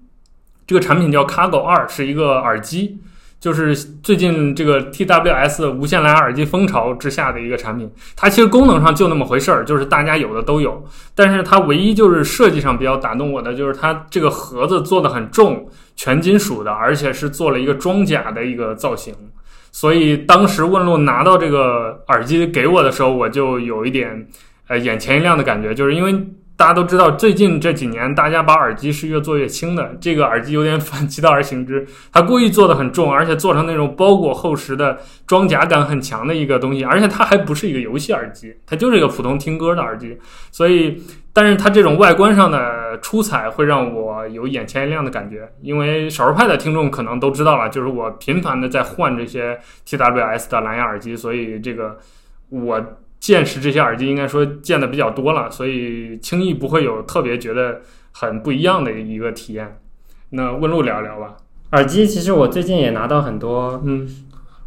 [0.67, 3.01] 这个产品叫 Cargo 二，是一个耳机，
[3.41, 7.91] 就是最近这个 TWS 无线蓝牙耳机风潮之下的一个产品。
[8.15, 19.15] 它其实功能上就那么回事儿，就是大家有的都有，但是它唯一就是设计上比较打动我的，就是它这个盒子做的很重，全金属的，而且是做了一个装甲的一个造型。
[19.73, 24.29] 所以当时问路拿到这个耳机给我的时候，我就有一点
[24.67, 26.13] 呃眼前一亮的感觉，就是因为
[26.61, 40.19] 大家都知道，最近这几年大家把耳机是越做越轻的，这个耳机有点反其道而行之，它故意做的很重，而且做成那种包裹厚实的装甲感很强的一个东西，而且它还不是一个游戏耳机，它就是一个普通听歌的耳机，
[40.53, 41.03] 所以。
[41.33, 51.97] 但是它这种外观上的出彩会让我有眼前一亮的感觉，因为少数派的听众可能都知道了，就是我频繁的在换这些 TWS 的蓝牙耳机，所以这个
[52.49, 52.85] 我
[53.21, 59.79] 见识这些耳机应该说见的比较多了，所以轻易不会有特别觉得很不一样的一个体验。
[60.31, 61.37] 那问路聊聊吧，
[61.73, 64.09] 耳机其实我最近也拿到很多，嗯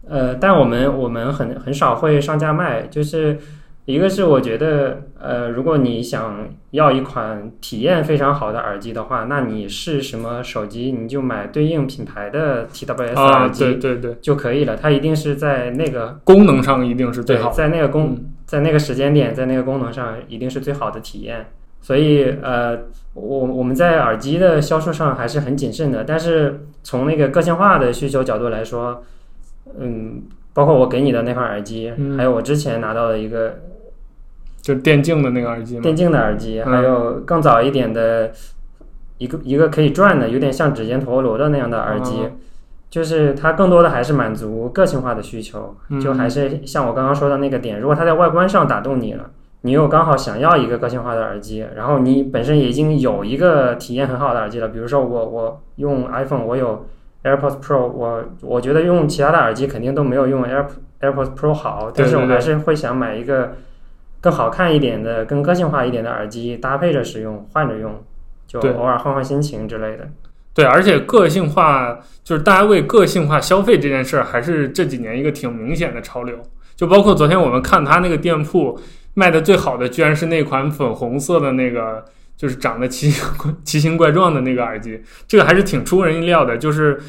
[0.07, 3.39] 呃，但我们我们很很少会上架卖，就是
[3.85, 14.75] 一个是我觉得，呃，如果你想要一款体验非常好的耳机的话，那你是什么手机，你就买对应品牌的 TWS 啊，耳机对对对，就可以了。
[14.75, 17.55] 它一定是在那个功能上一定是最好，的。
[17.55, 21.47] 在那个功嗯在那个时间点，在那个功能上一定是最好的体验。
[21.81, 22.77] 所以呃，
[23.13, 29.03] 我我们在耳机的销售上还是很谨慎的，但是从那个个性化的需求角度来说，
[29.77, 30.21] 嗯，
[30.53, 33.59] 包括我给你的那款耳机，嗯还有我之前拿到的一个
[34.61, 35.81] 就是电竞的那个耳机嘛。
[35.81, 38.31] 电竞的耳机，嗯还有更早一点的
[39.17, 42.13] 一个一个可以转的，有点像指尖陀螺的那样的耳机。
[42.21, 42.31] 哦
[42.93, 45.99] 就是它更多的还是满足个性化的需求，嗯。
[45.99, 56.85] 就还是像我刚刚说的那个点，如果它在外观上打动你了，你又刚好想要一个个性化的耳机，然后你本身已经有一个体验很好的耳机了，比如说我我用 iPhone，我有
[57.23, 60.67] AirPods Pro，我我觉得用其他的耳机肯定都没有用 Air
[61.01, 63.53] AirPods Pro 好，但是我还是会想买一个
[64.21, 67.91] 更好看一点的、更个性化一点的耳机，搭配着使用，换着用，
[68.45, 70.07] 就偶尔换换心情之类的。
[70.53, 76.39] 对，而且个性化就是大家为个性化消费这件事儿，还是这几年一个挺明显的潮流。
[76.75, 78.79] 就包括昨天我们看他那个店铺
[79.13, 82.03] 卖的最好的，居然是那款粉红色的那个，
[82.35, 83.13] 就是长得奇
[83.63, 86.57] 奇形怪状的那个耳机，这个还是挺出人意料的。
[86.57, 86.99] 就是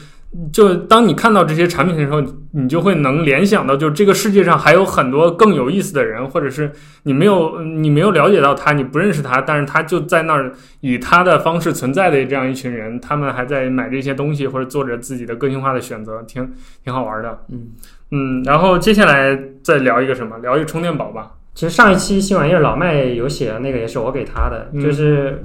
[0.53, 6.73] 就当你看到这些产品的时候，你就会能联想到，就是这个世界上还有很多更有意思的人，或者是
[7.05, 17.45] 你没有你没有了解到他，你不认识他，但是他就在那儿以他的方式存在的这样一群人，他们还在买这些东西或者做着自己的个性化的选择，挺挺好玩的。
[17.51, 17.69] 嗯。
[18.11, 20.39] 嗯，然后接下来再聊一个什么？
[20.39, 21.33] 聊一个充电宝吧。
[21.55, 25.39] 其实上一期新玩意儿老麦有写的那个也是我给他的，嗯就是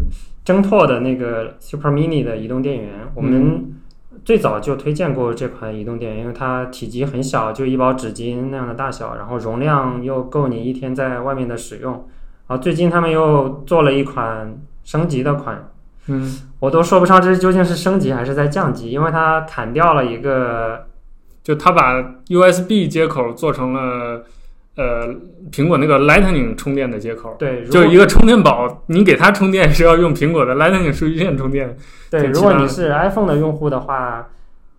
[0.43, 2.89] 挣拓的那个 Super Mini 的移动电源。
[3.15, 3.71] 我们
[4.29, 12.07] 最早就推荐过这款移动电源，因为它体积很小，就一包纸巾那样的大小，然后容量又够你一天在外面的使用。
[12.45, 15.71] 啊最近他们又做了一款升级的款，
[16.09, 20.85] 嗯我都说不上这究竟是升级还是在降级，因为它砍掉了一个
[21.41, 24.25] 就它把 USB 接口做成了
[24.79, 25.13] 呃
[25.51, 31.75] 苹果那个 Lightning 充电的接口，对，就果一个充电宝，你给它充电是要用苹果的 Lightning 数据线充电，
[32.09, 34.29] 对，如果你是 iPhone 的用户的话，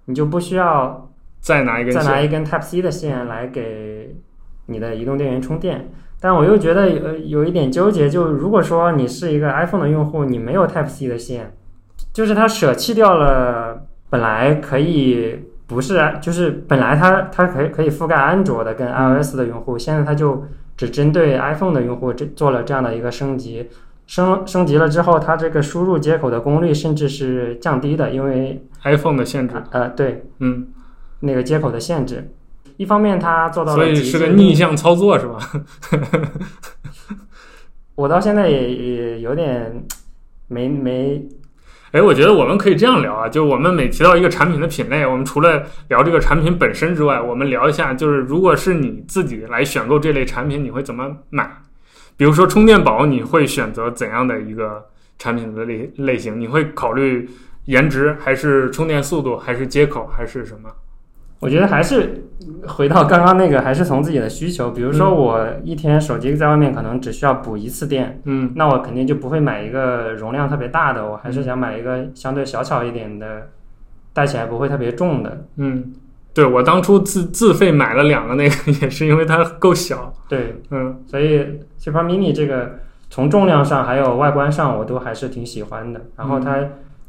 [0.07, 1.11] 你就不需要
[1.41, 1.93] 再拿一根。
[1.93, 4.17] 再拿一根 Type C 的线来给
[4.67, 5.91] 你的移动电源充电。
[6.23, 11.55] 但我又觉得呃有一点纠结，就如果说你是一个 iPhone 的用户，你没有 Type C 的线，
[12.13, 15.39] 就是它舍弃掉了本来可以
[15.71, 20.45] 不是就是本来它它可以可以覆盖安卓的跟 iOS 的用户，现在它就
[20.77, 23.69] 只针对 iPhone 的用户这做了这样的一个升级。
[24.07, 30.67] 升升级了之后，它这个输入接口的功率甚至是降低的，因为 iPhone 的限制，呃对嗯，
[31.21, 32.33] 那个接口的限制。
[32.77, 35.39] 一方面它做到了所以是个逆向操作是吧？
[37.95, 39.85] 我到现在也也有点
[40.49, 41.25] 没没
[41.93, 51.51] 哎，我觉得我们可以这样聊啊，就我们每提到一个产品的品类，我们除了聊这个产品本身之外，我们聊一下，就是如果是你自己来选购这类产品，你会怎么买？
[52.17, 54.87] 比如说充电宝，你会选择怎样的一个
[55.19, 56.39] 产品的类类型？
[56.39, 57.29] 你会考虑
[57.65, 60.71] 颜值，还是充电速度，还是接口，还是什么？
[61.41, 62.25] 我觉得还是
[62.67, 64.71] 回到刚刚那个，还是从自己的需求。
[64.71, 73.49] 比如说，我一天手机在外面可能只需要补一次电，嗯那我肯定就不会买一个容量特别大的，我还是想买一个相对小巧一点的，
[74.13, 75.47] 带起来不会特别重的。
[75.57, 75.93] 嗯，
[76.35, 80.13] 对我当初自自费买了两个那个，也是因为它够小。
[80.29, 86.03] 对，嗯所以 Super Mini 这个从重量上还有外观上，我都还是挺喜欢的。
[86.17, 86.59] 然后它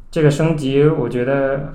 [0.09, 1.73] 这个升级，我觉得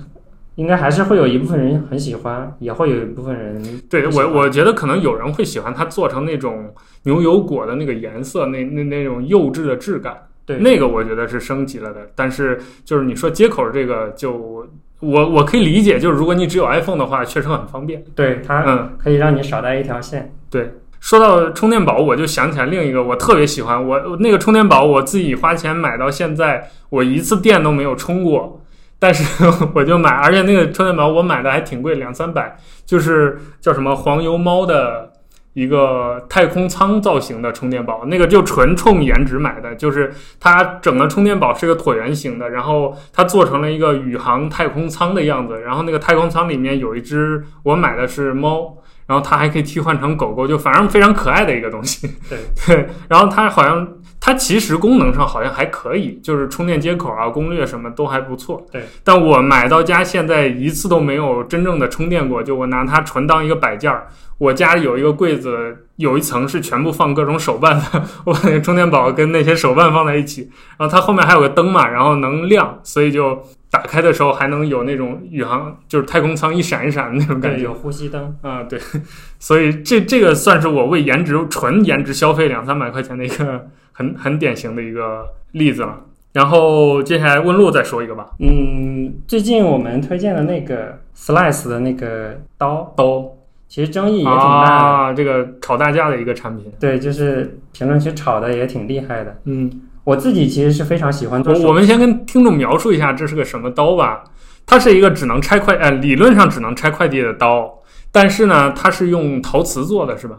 [0.57, 10.27] 应该还是会有一部分人很喜欢，也会有一部分人对我，我觉得可能有人会喜欢它做成那种牛油果的那个颜色，那那那种幼稚的质感。
[10.45, 12.09] 对那个我觉得是升级了的。
[12.15, 14.67] 但是就是你说接口这个就，
[14.99, 18.03] 我我可以理解，就是如果你只有 iPhone 的话，确实很方便。
[18.15, 20.33] 对它嗯，可以让你少带一条线。
[20.49, 20.71] 对。
[20.99, 28.59] 说到充电宝，我就想起来另一个我特别喜欢，我我那个充电宝我自己花钱买到现在，我一次电都没有充过，
[28.99, 29.23] 但是
[29.75, 35.13] 我就买，而且那个充电宝我买的还挺贵，两三百，就是叫什么黄油猫的
[35.53, 48.77] 一个太空舱造型的充电宝，那个就纯冲颜值买的，就是它整个充电宝是个椭圆形的，然后它做成了一个宇航太空舱的样子，然后那个太空舱里面有一只，我买的是猫。
[49.07, 52.07] 然后它还可以替换成狗狗，就反正非常可爱的一个东西。
[52.29, 53.87] 对 对，然后它好像
[54.19, 58.65] 它其实功能上好像还可以，就是充电接口啊、攻略什么都还不错。
[58.71, 64.07] 对，但我买到家现在一次都没有真正的充电过，就我拿它纯当一个摆件儿。
[64.39, 77.63] 我家里有一个柜子，有一层是全部放各种手办的， 我把那个充电宝跟那些手办放在一起，然后它后面还有个灯嘛，然后能亮，所以就打开的时候还能有那种宇航就是太空舱一闪一闪的那种感对，觉。
[77.65, 78.35] 有呼吸灯。
[78.41, 78.79] 啊，对，
[79.39, 86.01] 所以这这个算是我为颜值纯颜值消费两三百块钱的一个很很典型的一个例子了。
[86.33, 93.25] 然后接下来问路再说一个吧，嗯，最近我们推荐的那个 Slice 的那个刀，刀
[93.67, 94.85] 其实争议也挺大的。
[94.85, 96.71] 啊，这个炒大架的一个产品。
[96.79, 99.35] 对，就是评论区炒的也挺厉害的。
[99.45, 99.71] 嗯，
[100.07, 104.23] 我自己其实是非常喜欢做手我我们先跟听众描述一下这是个什么刀吧。
[104.65, 107.69] 它是一个只能拆快，呃，理论上只能拆快递的刀，
[108.09, 110.37] 但是呢，它是用陶瓷做的，是吧？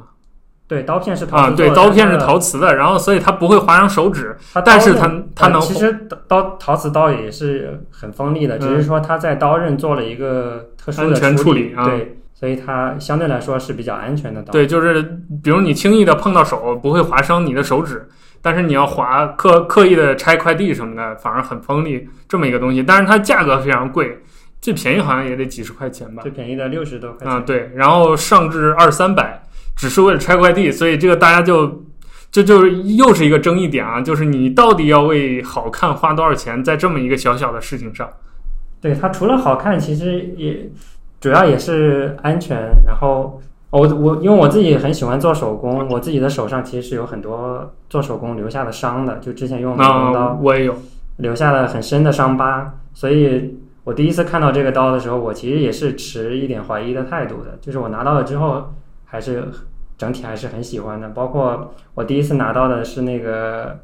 [0.66, 14.50] 对刀片是陶啊，对，瓷做的刀片是陶瓷的，然后所以它不会划伤手指，它但是它它能呃其实刀陶瓷刀也是很锋利的，只是说它在刀刃做了一个特殊的安全处处理啊对，所以它相对来说是比较安全的刀。
[14.50, 15.02] 对，就是
[15.42, 18.06] 比如你轻易的碰到手，不会划伤你的手指，
[18.40, 22.82] 但是你要划刻刻意的拆快递什么的，反而很锋利这么一个东西。
[22.82, 24.18] 但是它价格非常贵，
[24.60, 26.30] 最便宜好像也得几十块钱吧最。
[26.30, 27.36] 便宜的六十多块钱。
[27.36, 29.42] 啊，对，然后上至二三百，
[29.76, 31.84] 只是为了拆快递，所以这个大家就
[32.30, 38.08] 这就是又是一个争议点啊，就是你到底要为好看花多少钱，在这么一个小小的事情上。
[38.80, 40.70] 对它除了好看，其实也
[41.20, 42.56] 主要也是安全。
[42.86, 50.74] 然后我我因为我自己很喜欢做手工，我自己的手上其实是有很多做手工留下的伤的，就之前用美工刀啊，我也有。
[51.18, 57.58] 留下了很深的伤疤，所以我第一次看到这个刀的时候，我其实也是持一点怀疑的态度的。
[57.60, 58.72] 就是我拿到了之后，
[59.04, 59.48] 还是
[59.96, 61.08] 整体还是很喜欢的。
[61.08, 63.80] 包括我第一次拿到的是那个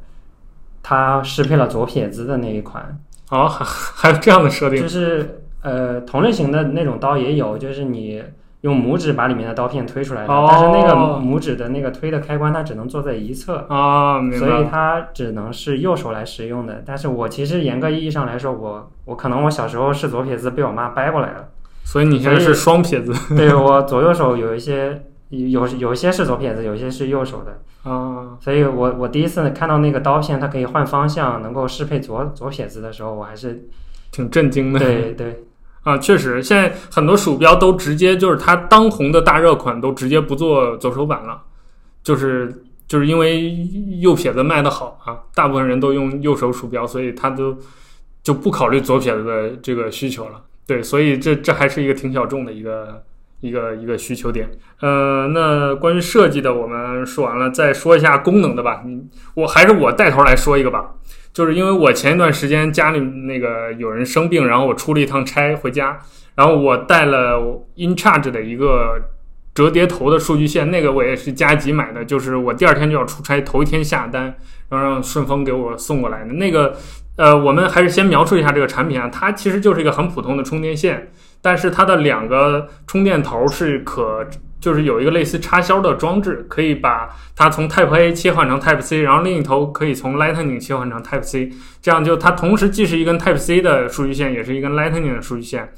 [0.80, 2.96] 它适配了左撇子的那一款，
[3.30, 8.22] 哦，还还有这样的设定就是呃同类型的那种刀也有，就是你
[8.64, 13.66] 用拇指把里面的刀片推出来的，哦但是那个拇指的那个推的开关它只能坐在一侧。
[13.68, 14.66] 啊，明所以。
[14.70, 16.82] 它只能是右手来使用的。
[16.86, 21.48] 但是我其实严格意义上来说，我我可能我小时候是左撇子，被我妈掰过来了。
[21.84, 27.90] 所以你现在是双撇子对我左右手有一些有有一些是左撇子，有一些是右手的。
[27.90, 33.68] 啊，所以我我第一次看到那个刀片，它可以换方向，能够适配左左撇子的时候，我还是
[34.10, 34.78] 挺震惊的。
[34.78, 35.44] 对对
[35.84, 41.40] 啊，确实，现在很多鼠标都直接就是它当红的大热款都直接不做左手版了，
[42.02, 43.54] 就是就是因为
[44.00, 47.56] 右撇子卖的好啊，大部分人都用右手鼠标，所以他都
[48.22, 50.42] 就不考虑左撇子的这个需求了。
[50.66, 53.02] 对，所以这这还是一个挺小众的一个
[53.40, 54.48] 一个一个需求点。
[54.80, 58.82] 呃，那关于设计的我们说完了，再说一下功能的吧。
[58.86, 59.02] 你
[59.34, 60.94] 我还是我带头来说一个吧。
[61.34, 65.98] 就是因为我前一段时间家里那个有人生病，然后我出了一趟差回家，
[66.36, 68.98] 然后我带了 InCharge 的一个
[69.52, 74.34] 折叠头的数据线，那个我也是加急买的，就是我第二天就要出差，头一天下单，
[74.70, 76.74] 然后让顺丰给我送过来的那个。
[77.16, 84.26] 呃，我们还是先描述一下这个产品啊，它其实就是一个很普通的充电线，但是它的两个充电头是可，
[84.64, 91.50] 就是有一个类似插销的装置，可以把它从 Type A 切换成 Type C，然后另一头可以从 Lightning 切换成 Type C，
[91.82, 95.70] 这样就它同时既是一根 Type C 的数据线，也是一根 Lightning 的数据线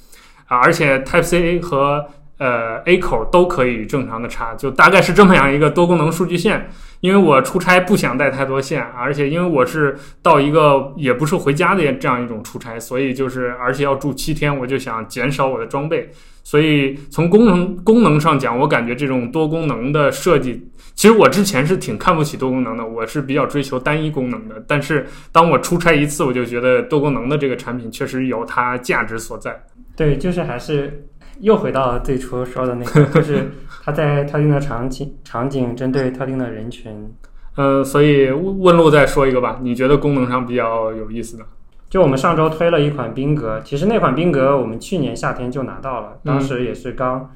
[0.46, 2.06] 啊，而且 Type C 和
[2.38, 6.70] 呃 A 口都可以正常的插，就大概是这么样一个多功能数据线。
[7.00, 16.10] 因为我出差不想带太多线，而且因为我是到一个也不是回家的这样一种出差，所以就是而且要住七天，我就想减少我的装备。
[16.42, 24.64] 所以从功能功能上讲，我感觉这种多功能的设计，其实我之前是挺看不起多功能的，我是比较追求单一功能的。
[24.66, 29.60] 但是当我出差一次，我就觉得多功能的这个产品确实有它价值所在。
[29.96, 31.04] 对，就是还是
[31.40, 33.50] 又回到最初说的那个， 就是
[33.84, 37.12] 它在特定的场景场景针对特定的人群。
[37.56, 41.44] 呃，所以问问路再说一个吧，你觉得功能上比较有意思的？
[41.88, 47.30] 就我们上周推了一款冰格，其实那款冰格我们去年夏天就拿到了，当时也是刚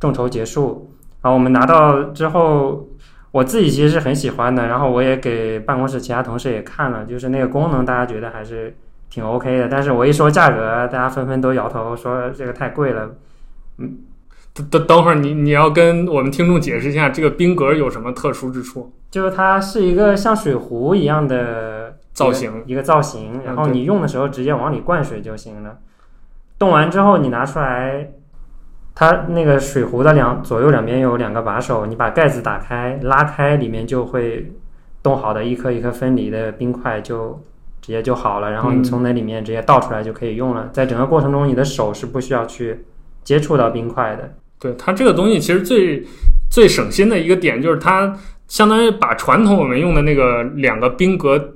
[0.00, 0.90] 众筹结束，
[1.22, 2.88] 然后我们拿到之后，
[3.30, 8.76] 我自己其实是很喜欢的，然后我也给办公室其他同事也看了，就是那个功能大家觉得还是
[9.08, 13.08] 挺 OK 的，但是我一说价格，大家纷纷都摇头说这个太贵了。
[13.76, 18.92] 等等等会儿你你要跟我们听众解释一下这个冰格有什么特殊之处？
[19.10, 25.78] 就是它是一个像水壶一样的造型，一个造型，然后你用的时候直接往里灌水就行了。
[26.56, 28.10] 冻完之后你拿出来，
[28.94, 34.52] 它那个水壶的两左右两边有两个把手，你把盖子打开拉开，里面就会
[35.02, 37.40] 冻好的一颗一颗分离的冰块就
[37.80, 40.70] 直接就好了，然后你嗯从那里面直接倒出来就可以用了。
[40.72, 42.84] 在整个过程中，你的手是不需要去
[43.24, 44.32] 接触到冰块的。
[44.60, 46.02] 对它这个东西其实最
[46.50, 48.16] 最省心的一个点就是它
[48.46, 51.54] 相当于把传统我们用的那个两个冰格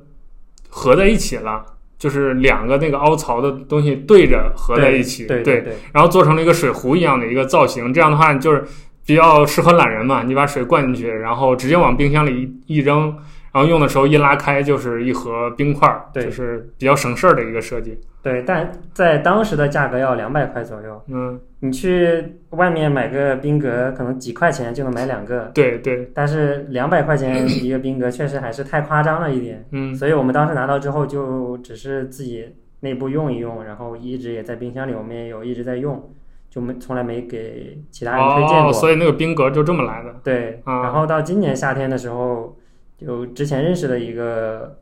[0.68, 1.64] 合在一起了，
[1.98, 7.92] 就是两个那个凹槽的东西对着合在一起，对对对然后做成了一个水壶一样的一个造型。
[7.94, 8.64] 这样的话就是
[9.06, 13.16] 比较适合懒人嘛，你把水灌进去，然后直接往冰箱里一一扔，
[13.59, 17.98] 然后用的时候一拉开就是一盒冰块儿，对就是比较省事儿的一个设计。
[18.22, 21.02] 对，但在当时的价格要两百块左右。
[21.09, 29.66] 嗯，你去外面买个冰格，可能几块钱就能买两个，对对，但是两百块钱一个冰格确实还是太夸张了一点。
[29.72, 36.12] 嗯所以我们当时拿到之后，就只是自己内部用一用，然后一直也在冰箱里，我们也有一直在用，
[36.48, 38.70] 就没从来没给其他人推荐过。
[38.70, 40.14] 哦，所以那个冰格就这么来的。
[40.22, 42.57] 对，啊然后到今年夏天的时候，
[42.99, 44.78] 就之前认识的一个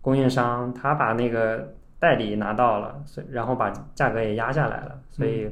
[0.00, 5.00] 供应商，他把那个代理拿到了，所以然后把价格也压下来了。
[5.10, 5.48] 所以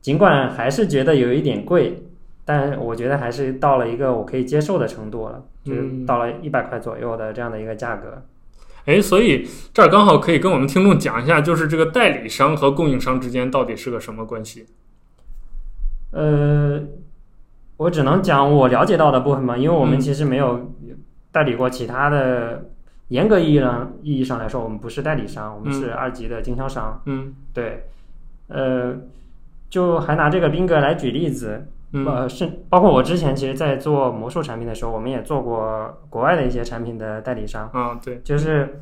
[0.00, 2.02] 尽管还是觉得有一点贵，
[2.44, 8.22] 但我觉得还是到了一个我可以接受的程度了，就是嗯到了一百块左右的这样的一个价格。
[8.86, 9.44] 哎，所以
[9.74, 14.66] 这儿刚好可以跟我们听众讲一下，就是这个代理商和供应商之间到底是个什么关系？
[16.12, 16.80] 呃，
[17.78, 20.72] 我只能讲我了解到的部分嘛，因为我们嗯其实没有
[21.36, 22.70] 代理过其他的。
[23.08, 27.00] 严格意义上意义上来说，我们不是代理商，我们是二级的经销商。
[27.04, 27.32] 嗯。
[27.54, 27.84] 对，
[28.48, 28.96] 呃，
[29.70, 32.04] 就还拿这个宾格来举例子，嗯。
[32.04, 38.80] 呃，是包括我之前其实，在做魔术产品的时候，我们也做过国外的一些产品的代理商，啊，对，就是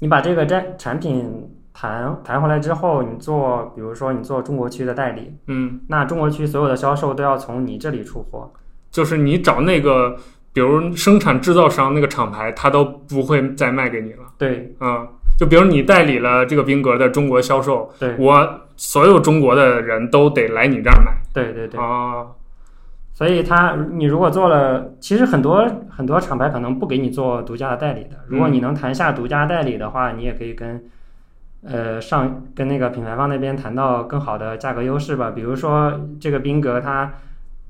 [0.00, 8.52] 你把这个产产品谈谈回来之后，你做，比如说你做中国区的代理，嗯，那中国区所有的销售都要从你这里出货，
[8.90, 10.18] 就是你找那个，
[10.52, 14.18] 比如生产制造商那个厂牌，他都不会再卖给你了。
[14.36, 21.12] 对嗯，就比如你代理了这个宾格的中国销售，对我所有中国的人都得来你这儿买。
[21.32, 22.26] 对对对，啊，
[23.14, 28.16] 所以他你如果做了，其实很多很多厂牌可能不给你做独家的代理的。
[28.26, 30.84] 如果你能谈下独家代理的话，你也可以跟
[31.64, 35.30] 呃上跟那个品牌方那边谈到更好的价格优势吧。
[35.30, 37.10] 比如说这个宾格它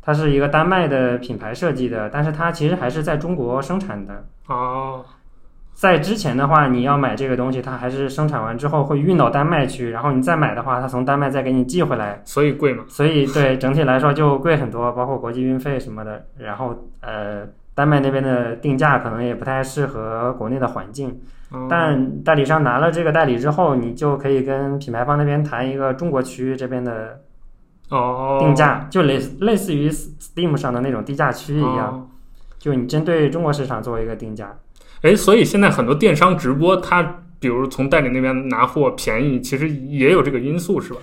[0.03, 4.25] 它是一个丹麦的品牌设计的，但是它其实还是在中国生产的。
[4.49, 5.05] 哦，
[5.73, 12.21] 在之前的话，你要买这个东西，它还是生产完之后会运到丹麦去，然后你再买的话，它从丹麦再给你寄回来。
[12.25, 12.85] 所以贵嘛。
[12.89, 16.25] 所以对整体来说就贵很多，包括国际运费什么的。
[16.37, 21.09] 然后呃，丹麦那边的定价可能也不太适合国内的环境。
[21.51, 27.21] 哦但代理商拿了这个代理之后，你就可以跟品牌方那边谈一个中国区这边的
[27.93, 32.09] 哦，定价，就类似类似于 Steam 上的那种低价区一样，哦
[32.59, 34.57] 就你针对中国市场做一个定价。
[35.03, 41.01] 哎，所以现在很多电商直播，它比如从代理那边拿货便宜，其实也有这个因素，是吧？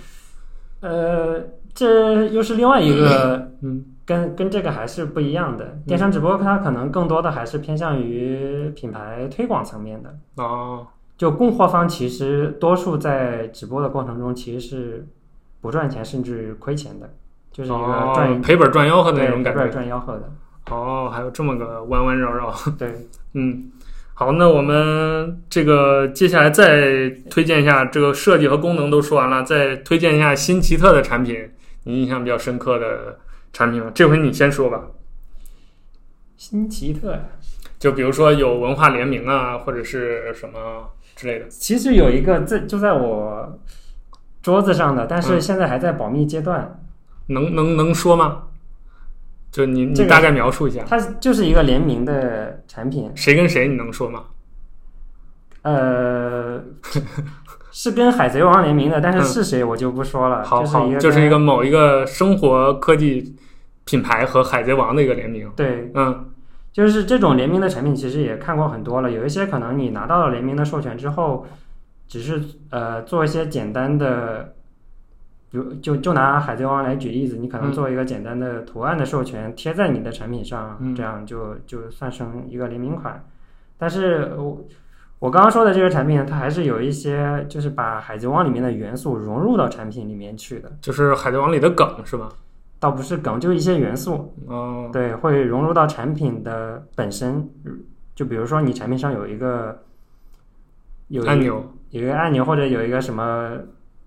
[0.80, 5.78] 呃，这又是另外一个嗯跟跟这个还是不一样的。
[5.86, 10.18] 电商直播它可能更多的还是偏向于品牌推广层面的。
[10.38, 10.88] 哦，
[11.18, 15.08] 就供货方其实多数在直播的过程中其实是
[15.62, 17.14] 不赚钱甚至亏钱的，
[17.52, 19.68] 就是一个赚、哦赔本赚吆喝的那种感觉。
[19.70, 20.32] 赚吆喝的。
[20.70, 22.54] 哦，还有这么个弯弯绕绕。
[22.78, 22.94] 对，
[23.34, 23.72] 嗯，
[24.14, 31.50] 好，那我们这个接下来再推荐一下这个设计和功能都说完了，再推荐一下新奇特的产品，
[31.86, 33.18] 你印象比较深刻的
[33.52, 33.92] 产品吧。
[33.96, 34.84] 这回你先说吧，
[36.38, 37.20] 新奇特呀，
[37.80, 41.48] 就比如说有文化联名啊，或者是什么之类的。
[41.50, 43.60] 其实有一个在就在我
[44.42, 46.80] 桌子上的，但是嗯现在还在保密阶段。
[47.28, 48.44] 能能能说吗？
[49.52, 54.26] 就你你大概描述一下，它就是一个联名的产品，谁跟谁你能说吗？
[55.62, 56.64] 呃，
[57.72, 60.42] 是跟海贼王联名的，但是是谁我就不说了。
[60.42, 63.36] 嗯好好，就是一个某一个生活科技
[63.86, 65.52] 品牌和海贼王的一个联名。
[65.56, 66.30] 对，嗯
[66.72, 69.12] 就是这种联名的产品，其实也看过很多了。
[69.12, 71.46] 有一些可能你拿到了联名的授权之后，
[72.10, 72.42] 只是
[72.72, 74.56] 呃做一些简单的，
[75.50, 83.24] 比如就就拿海贼王来举例子，你可能嗯做一个简单的图案的授权贴在你的产品上，嗯这样就就算成一个联名款。
[83.78, 84.62] 但是我
[85.20, 92.28] 我刚刚说的这个产品，它还是有一些就是把海贼王里面的元素融入到产品里面去的，就是海贼王里的梗是吧？
[92.80, 97.48] 倒不是梗，就一些元素，哦，对，会融入到产品的本身。
[98.16, 99.84] 就比如说你产品上有一个
[101.10, 103.52] 有一按钮有一个按钮或者有一个什么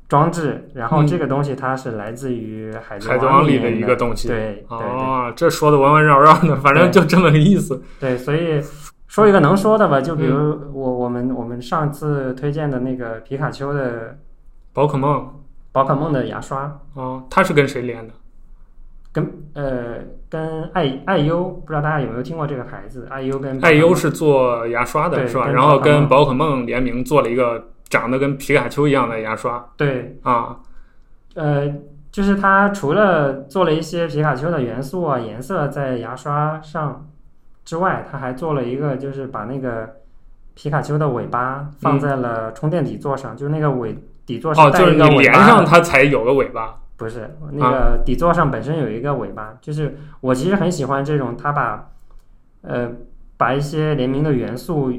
[0.09, 4.29] 装置，然后嗯这个东西它是来自于海贼王里的一个东西。
[4.29, 7.83] 对对这说的弯弯绕绕的，反正就这么个意思。
[7.99, 8.61] 对，所以
[9.07, 14.19] 说一个能说的吧，就比如嗯我我们我们上次推荐的那个皮卡丘的
[14.73, 15.29] 宝可梦
[15.73, 18.15] 宝可梦的牙刷，哦，它是跟谁连的？
[19.13, 19.99] 跟呃
[20.31, 23.07] 跟爱爱优，不知道大家有没有听过这个牌子？
[23.11, 25.49] 爱优跟爱优是做牙刷的对是吧？
[25.49, 30.57] 然后跟宝可梦联名做了一个长得跟皮卡丘一样的牙刷对啊。
[31.35, 31.71] 呃，
[32.11, 37.07] 就是它除了做了一些皮卡丘的元素啊、颜色在牙刷上
[37.65, 39.89] 之外，它还做了一个，就是把那个
[40.55, 43.95] 皮卡丘的尾巴放在了充电底座上，就是那个尾
[44.25, 46.79] 底座哦，上带就是你连一个尾巴的上它才有个尾巴。
[47.03, 51.91] 不是那个底座上本身有一个尾巴，就是我其实很喜欢这种，它把
[52.61, 52.93] 呃
[53.37, 54.93] 把一些联名的元素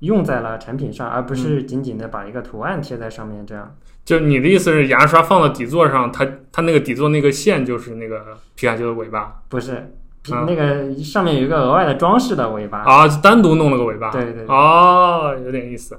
[0.00, 3.74] 用在了产品上，而不嗯是仅仅的把一个图案贴在上面这样。
[4.04, 9.94] 就你的意思是牙刷放到底座上，它它那个底座那个线就是那个皮卡丘的尾巴不是，
[10.28, 12.80] 那个上面有一个额外的装饰的尾巴。
[12.80, 14.10] 啊，单独弄了个尾巴。
[14.10, 15.98] 对对对哦，有点意思。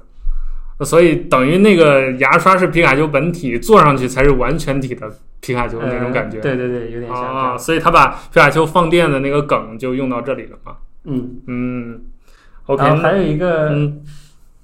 [0.84, 5.10] 所以等于那个牙刷是皮卡丘本体，坐上去才是完全体的
[5.40, 6.38] 皮卡丘那种感觉。
[6.38, 10.76] 呃对对对，有点像啊，所以他把皮卡丘放电的那个梗就用到这里了嘛。
[11.04, 12.02] 嗯，嗯
[12.66, 14.02] ，OK，然后还有一个，嗯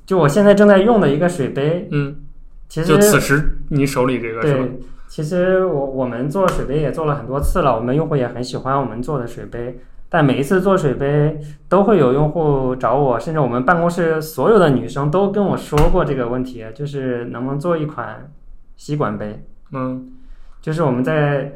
[0.07, 2.17] 就我现在正在用的一个水杯，嗯，
[2.69, 4.61] 其实就此时你手里这个是吧？
[4.61, 9.79] 对其实我我们做水杯也做了很多次了，我们用户也很喜欢我们做的水杯。
[10.09, 18.31] 但每一次做水杯，都会有用户找我，甚至我们办公室所有的女生都跟我说过这个问题，就是能不能做一款
[18.77, 19.45] 吸管杯？
[19.73, 20.13] 嗯，
[20.63, 21.55] 就是我们在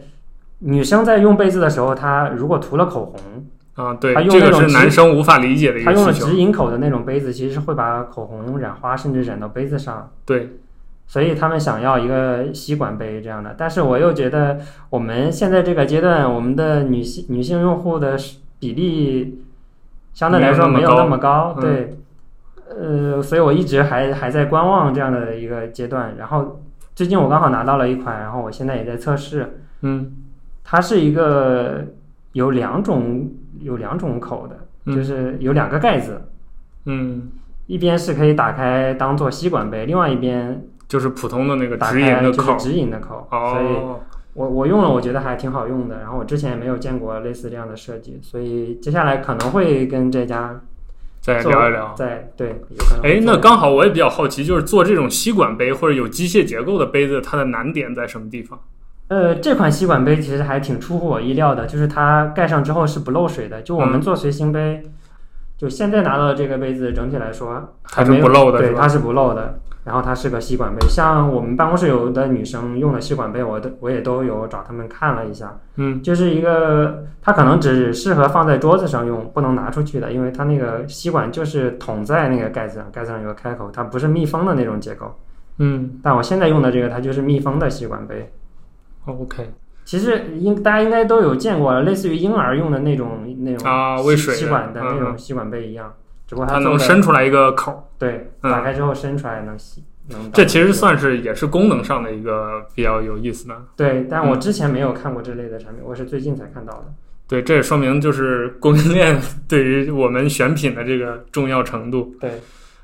[0.59, 6.27] 女生在用杯子的时候，她如果涂了口红，啊，对他，用这个是男生无法理解的一她用了个需求。
[6.27, 10.11] 直饮口的那种杯子，其实是会把口红染花，甚至染到杯子上。
[10.27, 10.59] 对，
[11.11, 18.17] 所以他们想要一个吸管杯这样的，但是我又觉得我们现在这个阶段，我们的女性女性用户的
[18.61, 19.43] 比例
[20.15, 21.97] 相对来说没有那么高，嗯对，
[22.69, 26.15] 呃，所以我一直还还在观望这样的一个阶段。
[26.17, 26.61] 然后
[26.95, 30.13] 最近我刚好拿到了一款，然后我现在也在测试，嗯。
[30.63, 31.85] 它是一个
[32.35, 34.95] 有两种有两种口的，嗯。
[34.95, 36.23] 就是有两个盖子，
[36.85, 37.29] 嗯，
[37.67, 42.57] 一边是可以打开当做吸管杯，另外一边就是普通的那个直饮的口。
[42.57, 44.01] 直饮的口，所以哦，
[44.35, 46.01] 我我用了，我觉得还挺好用的。
[46.01, 50.61] 然后我之前也没有见过类似这样的设计，所以接下来可能会跟这家
[51.21, 51.95] 再聊一聊。
[51.97, 58.59] 再对，有可能哎，那刚好我也比较好奇，就是做这种吸管杯或者有机械结构的杯子，它的难点在什么地方？
[59.07, 63.63] 呃，这款吸管杯其实还挺出乎我意料的，就是它盖上之后是不漏水的。
[63.63, 64.83] 就我们嗯做随行杯，
[65.57, 69.61] 就现在拿到的这个杯子，整体来说还是不漏的对，它是不漏的。
[69.91, 85.13] 然后它是个吸管杯，像我们办公室有的女生用的吸管杯，我都我也都有找她们看了一下，嗯就是一个它可能只适合放在桌子上用，不能拿出去的，因为它那个吸管就是捅在那个盖子上，盖子上有个开口，它不是密封的那种结构。
[85.59, 88.33] 嗯但我现在用的这个，它就是密封的吸管杯。
[89.07, 89.51] ，OK
[89.85, 95.93] 其实应大家应该都有见过，类似于婴儿用的那种那种吸啊喂水吸管的那嗯种吸管杯一样，
[96.31, 103.57] 只不过它能伸出来一个口儿，对，嗯打开之后伸出来能吸，能这其实算是也是功能上的一个比较有意思的。
[103.77, 106.85] 对，但我嗯之前没有看过这类的产品，我是最近才看到的。
[107.27, 112.15] 对，这也说明就是供应链 对于我们选品的这个重要程度。
[112.21, 112.31] 对，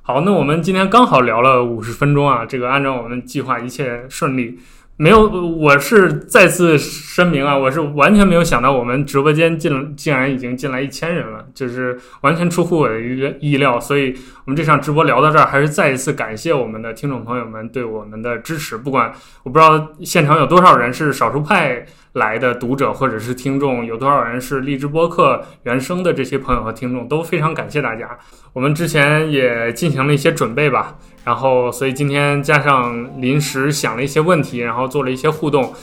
[0.03, 4.59] 好，那我们今天刚好聊了五十分钟啊，这个按照我们计划一切顺利。
[4.99, 13.79] 没有，我是再次声明啊，我是完全没有想到我们直播间进竟然已经进来一千人了，就是完全出乎我的意意料。
[13.79, 14.15] 所以，
[14.47, 18.79] 我们这场直播聊到这儿，还是再一次感谢我们的听众朋友们对我们的支持。
[18.79, 21.85] 不管我不知道现场有多少人是少数派
[22.15, 28.19] 来的读者或者是听众，有多少人是荔枝播客原生的这些朋友和听众，都非常感谢大家。
[28.55, 30.97] 我们之前也进行了一些准备吧，
[31.27, 35.75] 然后所以今天加上临时想了一些问题，然后做了一些互动。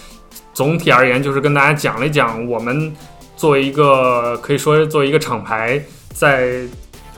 [0.54, 2.96] 总体而言，就是跟大家讲了一讲我们
[3.36, 5.84] 作为一个可以说作为一个厂牌，
[6.14, 6.62] 在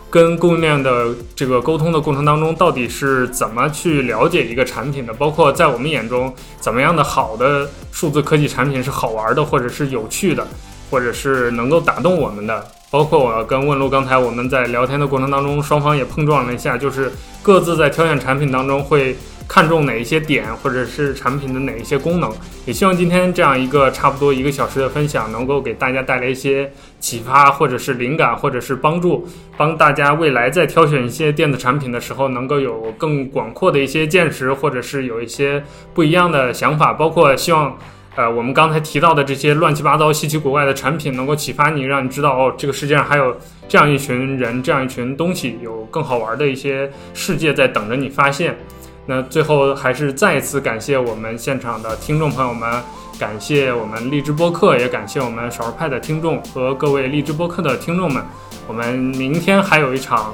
[0.09, 10.47] 跟供应链的这个沟通的过程当中，到底是怎么去了解一个产品的，包括在我们眼中，怎么样的好的数字科技产品是好玩的，或者是有趣的，
[10.89, 12.65] 或者是能够打动我们的。
[12.95, 17.11] 包括我跟问路刚才我们在聊天的过程当中，双方也碰撞了一下，就是
[17.43, 19.13] 各自在挑选产品当中会
[19.49, 22.31] 看重哪一些点，或者是产品的哪一些功能。
[22.65, 26.71] 也希望今天这样一个差不多一个小时的分享，能够给大家带来一些
[27.01, 29.27] 启发，或者是灵感，或者是帮助，
[29.57, 35.61] 帮大家未来在挑选一些电子产品的时候，能够有更广阔的一些见识，或者是有一些
[35.93, 36.93] 不一样的想法。
[36.93, 37.77] 包括希望，
[38.15, 43.35] 呃，我们刚才提到的这些乱七八糟、稀奇古怪的产品，能够启发你，让你知道哦，这个世界上还有
[43.67, 48.57] 这样一群人，这样一群东西，有更好玩的一些世界在等着你发现。
[49.05, 52.81] 那最后还是再一次感谢我们现场的听众朋友们，
[53.19, 58.23] 感谢我们荔枝播客，也感谢我们少数派的听众和各位荔枝播客的听众们。
[58.65, 60.33] 我们明天还有一场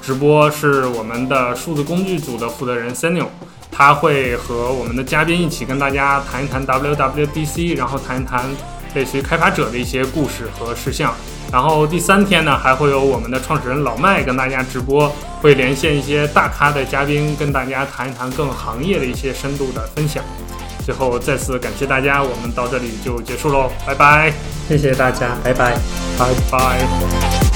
[0.00, 3.26] 直播，是我们的数字工具组的负责人 Senio，
[3.76, 8.46] 他会和我们的嘉宾一起跟大家谈一谈 WWDC，然后谈一谈
[8.94, 11.12] 类似于开发者的一些故事和事项。
[11.52, 20.24] 然后第三天呢，还会有我们的创始人老麦跟大家直播，会连线一些大咖的嘉宾，跟大家谈一谈更行业的一些深度的分享。
[20.84, 24.32] 最后再次感谢大家，我们到这里就结束喽，拜拜，
[24.66, 25.76] 谢谢大家，拜拜。
[26.18, 27.55] 拜拜。